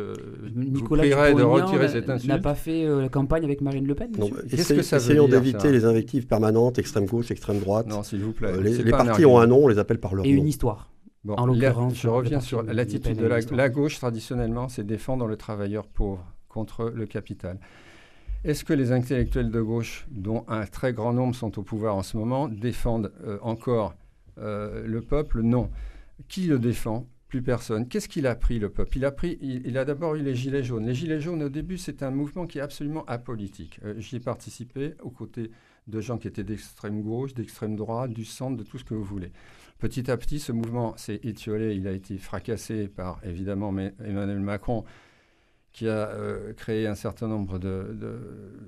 [0.55, 2.31] Nicolas vous de retirer cette insulte.
[2.31, 4.09] n'a pas fait euh, la campagne avec Marine Le Pen
[4.49, 7.87] Qu'est-ce que ça Essayons d'éviter les invectives permanentes, extrême gauche, extrême droite.
[7.87, 8.47] Non, s'il vous plaît.
[8.47, 10.89] Euh, les, partis ont un nom, on les appelle par leur Et une histoire.
[11.25, 15.35] Bon, en l'occurrence, je reviens sur l'attitude de la, la, gauche traditionnellement, c'est défendre le
[15.35, 17.59] travailleur pauvre contre le capital.
[18.45, 22.03] Est-ce que les intellectuels de gauche, dont un très grand nombre sont au pouvoir en
[22.03, 23.93] ce moment, défendent euh, encore
[24.37, 25.41] le peuple?
[25.41, 25.69] Non.
[26.29, 27.07] Qui le défend?
[27.33, 27.87] Plus personne.
[27.87, 28.95] Qu'est-ce qu'il a pris, le peuple?
[28.97, 30.85] Il a, pris, il, a d'abord eu les Gilets jaunes.
[30.85, 33.79] Les Gilets jaunes, au début, c'est un mouvement qui est absolument apolitique.
[33.83, 35.49] Euh, j'y ai participé aux côtés
[35.87, 39.03] de gens qui étaient d'extrême gauche, d'extrême droite, du centre, de tout ce que vous
[39.03, 39.31] voulez.
[39.79, 41.73] Petit à petit, ce mouvement s'est étiolé.
[41.73, 43.75] Il a été fracassé par, évidemment,
[44.05, 44.83] Emmanuel Macron,
[45.71, 47.57] qui a euh, créé un certain nombre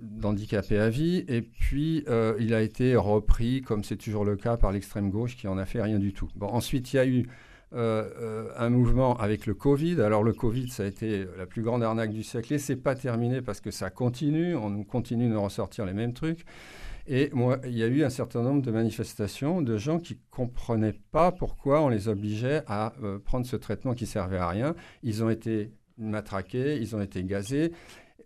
[0.01, 1.24] d'handicapés de, à vie.
[1.28, 5.38] Et puis, euh, il a été repris, comme c'est toujours le cas, par l'extrême gauche,
[5.38, 6.30] qui en a fait rien du tout.
[6.36, 7.28] Bon, ensuite, il y a eu
[7.76, 9.99] euh, euh, un mouvement avec le Covid.
[10.01, 12.95] Alors le Covid, ça a été la plus grande arnaque du siècle et c'est pas
[12.95, 14.55] terminé parce que ça continue.
[14.55, 16.45] On continue de ressortir les mêmes trucs.
[17.05, 20.97] Et moi, il y a eu un certain nombre de manifestations de gens qui comprenaient
[21.11, 24.73] pas pourquoi on les obligeait à euh, prendre ce traitement qui servait à rien.
[25.03, 27.73] Ils ont été matraqués, ils ont été gazés.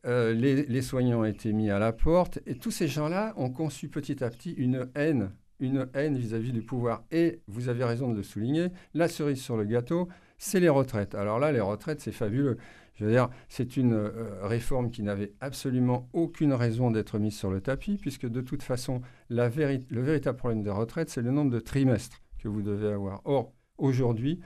[0.06, 3.90] les, les, soignants ont été mis à la porte et tous ces gens-là ont conçu
[3.90, 7.04] petit à petit une haine une haine vis-à-vis du pouvoir.
[7.12, 10.08] Et vous avez raison de le souligner, la cerise sur le gâteau,
[10.38, 11.16] c'est les retraites.
[11.16, 12.58] Alors là, les retraites, c'est fabuleux.
[12.96, 17.50] Je veux dire, c'est une euh, réforme qui n'avait absolument aucune raison d'être mise sur
[17.50, 21.60] le tapis, puisque de toute façon, le véritable problème des retraites, c'est le nombre de
[21.60, 23.22] trimestres que vous devez avoir.
[23.26, 24.42] Or, aujourd'hui,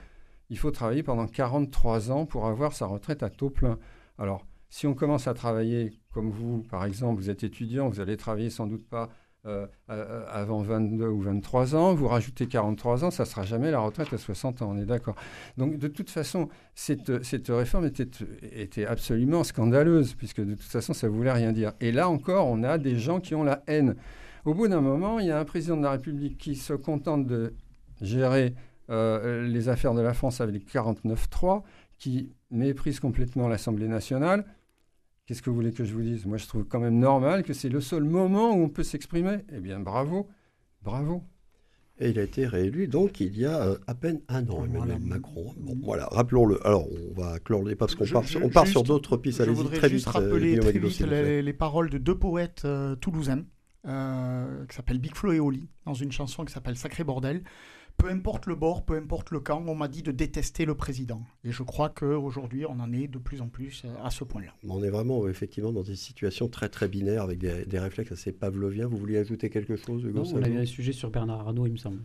[0.50, 3.78] il faut travailler pendant 43 ans pour avoir sa retraite à taux plein.
[4.18, 8.16] Alors, si on commence à travailler comme vous, par exemple, vous êtes étudiant, vous allez
[8.16, 9.10] travailler sans doute pas
[9.46, 13.70] euh, euh, avant 22 ou 23 ans, vous rajoutez 43 ans, ça ne sera jamais
[13.70, 15.16] la retraite à 60 ans, on est d'accord.
[15.58, 17.10] Donc de toute façon, cette,
[17.48, 18.08] réforme était,
[18.52, 21.72] était, absolument scandaleuse, puisque de toute façon, ça ne voulait rien dire.
[21.80, 23.96] Et là encore, on a des gens qui ont la haine.
[24.44, 27.26] Au bout d'un moment, il y a un président de la République qui se contente
[27.26, 27.54] de
[28.00, 28.54] gérer
[28.90, 31.62] euh, les affaires de la France avec 49-3,
[31.98, 34.44] qui méprise complètement l'Assemblée nationale,
[35.26, 36.26] Qu'est-ce que vous voulez que je vous dise?
[36.26, 39.38] Moi, je trouve quand même normal que c'est le seul moment où on peut s'exprimer.
[39.54, 40.28] Eh bien, bravo,
[40.82, 41.22] bravo.
[41.98, 44.98] Et il a été réélu donc il y a euh, à peine un an, Emmanuel
[45.00, 45.54] Macron.
[45.58, 46.64] Bon, voilà, rappelons-le.
[46.66, 49.44] Alors, on va clore les pas parce qu'on part, on part sur d'autres pistes.
[49.44, 53.44] Je voudrais très juste euh, rappeler très vite les, paroles de deux poètes euh, toulousains
[53.84, 57.44] qui s'appellent Big Flo et Oli dans une chanson qui s'appelle Sacré Bordel
[57.96, 61.22] peu importe le bord, peu importe le camp, on m'a dit de détester le président.
[61.44, 64.52] Et je crois qu'aujourd'hui, on en est de plus en plus euh, à ce point-là.
[64.68, 68.86] On est vraiment effectivement dans des situations très très binaires avec des, réflexes assez pavloviens.
[68.86, 71.72] Vous vouliez ajouter quelque chose, Hugo Non, on avait un sujet sur Bernard Arnault, il
[71.72, 72.00] me semble.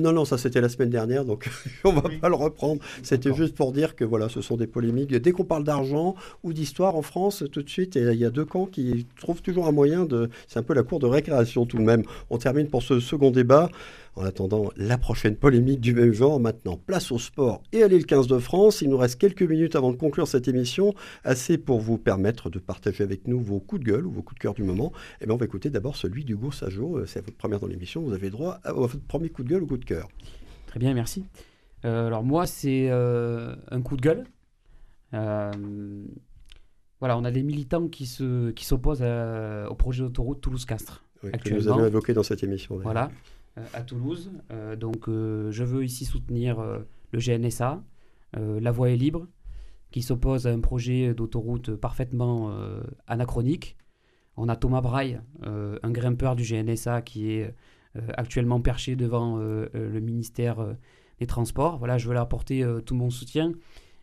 [0.00, 1.50] Non, non, ça c'était la semaine dernière, donc
[1.84, 2.80] on va pas le reprendre.
[3.02, 5.10] C'était juste pour dire que voilà, ce sont des polémiques.
[5.10, 8.44] Dès qu'on parle d'argent ou d'histoire en France, tout de suite, il y a deux
[8.44, 10.30] camps qui trouvent toujours un moyen de...
[10.46, 12.02] C'est un peu la cour de récréation tout de même.
[12.30, 13.68] On termine pour ce second débat
[14.16, 18.06] En attendant la prochaine polémique du même genre, maintenant place au sport et à l'île
[18.06, 18.80] 15 de France.
[18.80, 20.94] Il nous reste quelques minutes avant de conclure cette émission,
[21.24, 24.38] assez pour vous permettre de partager avec nous vos coups de gueule ou vos coups
[24.38, 24.92] de cœur du moment.
[24.94, 26.98] Et eh bien on va écouter d'abord celui d'Hugo Sajo.
[26.98, 29.64] Euh, c'est votre première dans l'émission, vous avez droit à votre premier coup de gueule
[29.64, 30.06] ou coup de cœur.
[30.68, 31.24] Très bien, merci.
[31.84, 34.24] Euh, alors moi, c'est euh, un coup de gueule.
[35.10, 41.02] voilà, on a des militants qui se qui s'opposent au projet d'autoroute Toulouse-Castres.
[41.24, 42.78] Oui, que nous avons évoqué dans cette émission.
[42.78, 43.10] Voilà.
[43.56, 44.32] Euh, à Toulouse.
[44.50, 46.60] Euh, donc euh, je veux ici soutenir
[47.12, 47.82] le GNSA,
[48.32, 49.28] La Voie est libre,
[49.92, 52.52] qui s'oppose à un projet d'autoroute parfaitement
[53.06, 53.76] anachronique.
[54.36, 57.54] On a Thomas Braille, un grimpeur du GNSA qui est
[58.16, 60.56] actuellement perché devant le ministère
[61.20, 61.78] des Transports.
[61.78, 63.52] Voilà, je veux leur apporter tout mon soutien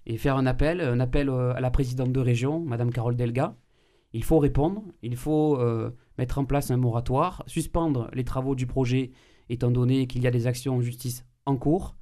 [0.06, 3.58] et faire un appel, un appel à la présidente de région, Madame Carole Delga.
[4.14, 5.60] Il faut répondre, il faut
[6.18, 9.12] mettre en place un moratoire, suspendre les travaux du projet
[9.52, 11.96] étant donné qu'il y a des actions en justice en cours.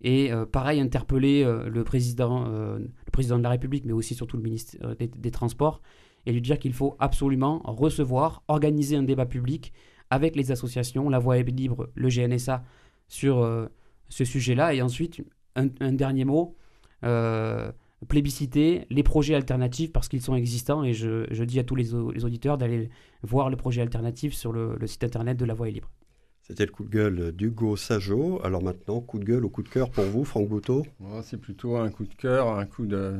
[0.00, 4.14] Et euh, pareil, interpeller euh, le, président, euh, le président de la République, mais aussi
[4.14, 5.80] surtout le ministre des, Transports,
[6.26, 9.72] et lui dire qu'il faut absolument recevoir, organiser un débat public
[10.10, 12.64] avec les associations, la Voix est libre, le GNSA,
[13.08, 13.68] sur
[14.08, 14.74] ce sujet-là.
[14.74, 15.22] Et ensuite,
[15.54, 16.56] un, dernier mot,
[18.08, 20.82] plébisciter les projets alternatifs parce qu'ils sont existants.
[20.82, 22.88] Et je, dis à tous les, auditeurs d'aller
[23.22, 25.90] voir le projet alternatif sur le, le site internet de la Voix est libre.
[26.48, 28.40] C'était le coup de gueule d'Hugo Sajo.
[28.42, 30.86] Alors maintenant, coup de gueule ou coup de cœur pour vous, Franck Bouteau
[31.22, 33.16] C'est plutôt un coup de cœur, un coup de,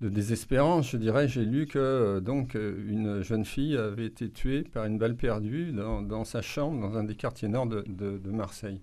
[0.00, 1.28] désespérance, je dirais.
[1.28, 5.16] J'ai lu que euh, donc euh, une jeune fille avait été tuée par une balle
[5.16, 8.80] perdue dans, sa chambre dans un des quartiers nord de Marseille.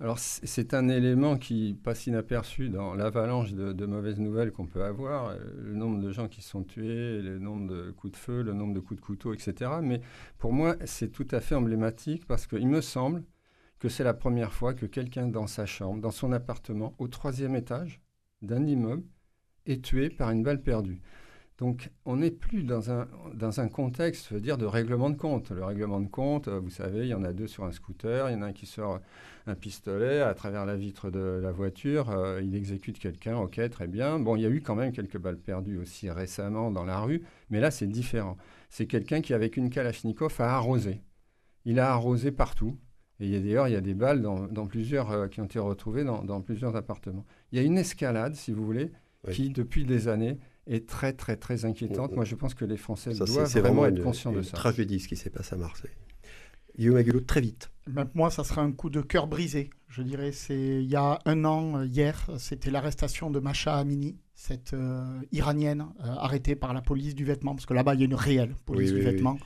[0.00, 5.28] Alors c'est un élément qui passe inaperçu dans l'avalanche de, mauvaises nouvelles qu'on peut avoir,
[5.28, 8.52] euh, le nombre de gens qui sont tués, le nombre de coups de feu, le
[8.52, 9.70] nombre de coups de couteau, etc.
[9.82, 10.00] Mais
[10.38, 13.22] pour moi, c'est tout à fait emblématique parce qu'il me semble
[13.78, 17.54] que c'est la première fois que quelqu'un dans sa chambre, dans son appartement, au troisième
[17.54, 18.00] étage
[18.42, 19.04] d'un immeuble,
[19.66, 21.00] est tué par une balle perdue.
[21.58, 25.16] Donc, on n'est plus dans un, dans un contexte, je veux dire, de règlement de
[25.16, 25.50] compte.
[25.50, 28.32] Le règlement de compte, vous savez, il y en a deux sur un scooter, il
[28.32, 29.00] y en a un qui sort
[29.46, 33.86] un pistolet à travers la vitre de la voiture, euh, il exécute quelqu'un, ok, très
[33.86, 34.18] bien.
[34.18, 37.22] Bon, il y a eu quand même quelques balles perdues aussi récemment dans la rue,
[37.50, 38.36] mais là, c'est différent.
[38.70, 41.02] C'est quelqu'un qui, avec une Kalachnikov, a arrosé.
[41.64, 42.78] Il a arrosé partout.
[43.20, 46.40] Et d'ailleurs, il y a des balles dans, plusieurs, euh, qui ont été retrouvées dans,
[46.40, 47.24] plusieurs appartements.
[47.52, 48.90] Il y a une escalade, si vous voulez,
[49.30, 52.12] qui, depuis des années, est très, très, très inquiétante.
[52.12, 54.50] Moi, je pense que les Français doivent vraiment, être conscients de ça.
[54.50, 55.90] C'est tragédie ce qui s'est passé à Marseille.
[56.78, 57.70] Guillaume Aguilot, très vite.
[58.14, 59.70] moi, ça sera un coup de cœur brisé.
[59.96, 64.16] Je dirais, c'est il y a un an, euh, hier, c'était l'arrestation de Masha Amini,
[64.34, 68.02] cette euh, Iranienne euh, arrêtée par la police du vêtement, parce que là-bas, il y
[68.02, 69.38] a une réelle police du vêtement,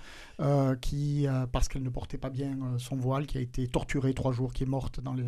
[0.80, 4.54] qui, parce qu'elle ne portait pas bien son voile, qui a été torturée trois jours,
[4.54, 5.24] qui est morte dans les,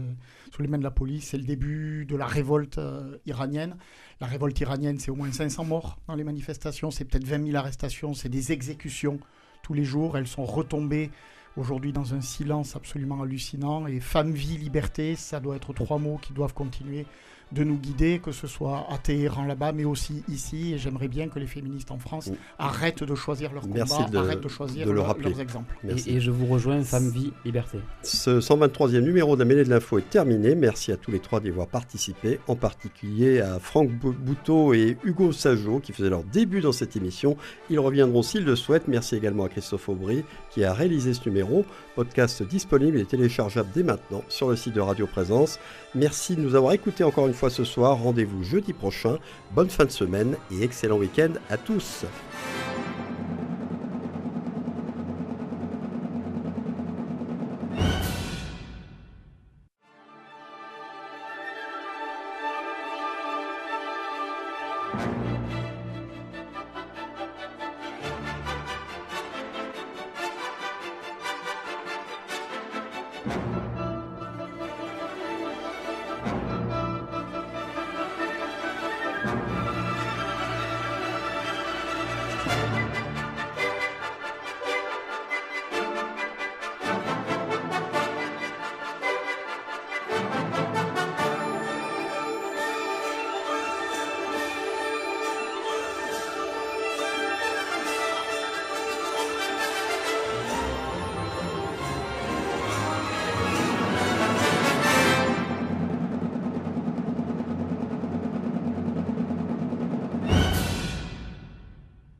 [0.54, 1.28] sous les mains de la police.
[1.28, 2.80] C'est le début de la révolte
[3.26, 3.76] iranienne.
[4.22, 7.56] La révolte iranienne, c'est au moins 500 morts dans les manifestations, c'est peut-être 20 000
[7.58, 9.18] arrestations, c'est des exécutions
[9.62, 10.16] tous les jours.
[10.16, 11.10] Elles sont retombées
[11.56, 13.86] aujourd'hui dans un silence absolument hallucinant.
[13.86, 17.06] Et femme, vie, liberté, ça doit être trois mots qui doivent continuer
[17.52, 20.74] de nous guider, que ce soit à Téhéran là-bas, mais aussi ici.
[20.74, 23.84] Et j'aimerais bien que les féministes en France arrêtent de choisir leur combat,
[24.14, 25.76] arrêtent de choisir leurs exemples.
[26.06, 27.78] Et, je vous rejoins, Femme, Vie, Liberté.
[28.02, 30.54] Ce 123e numéro de la Mêlée de l'Info est terminé.
[30.54, 35.32] Merci à tous les trois d'y avoir participé, en particulier à Franck Bouteau et Hugo
[35.32, 37.36] Sajot qui faisaient leur début dans cette émission.
[37.70, 38.88] Ils reviendront s'ils le souhaitent.
[38.88, 41.64] Merci également à Christophe Aubry qui a réalisé ce numéro.
[41.96, 45.58] Podcast disponible et téléchargeable dès maintenant sur le site de Radio Présence.
[45.94, 47.96] Merci de nous avoir écoutés encore une fois ce soir.
[47.96, 49.18] Rendez-vous jeudi prochain.
[49.52, 52.04] Bonne fin de semaine et excellent week-end à tous.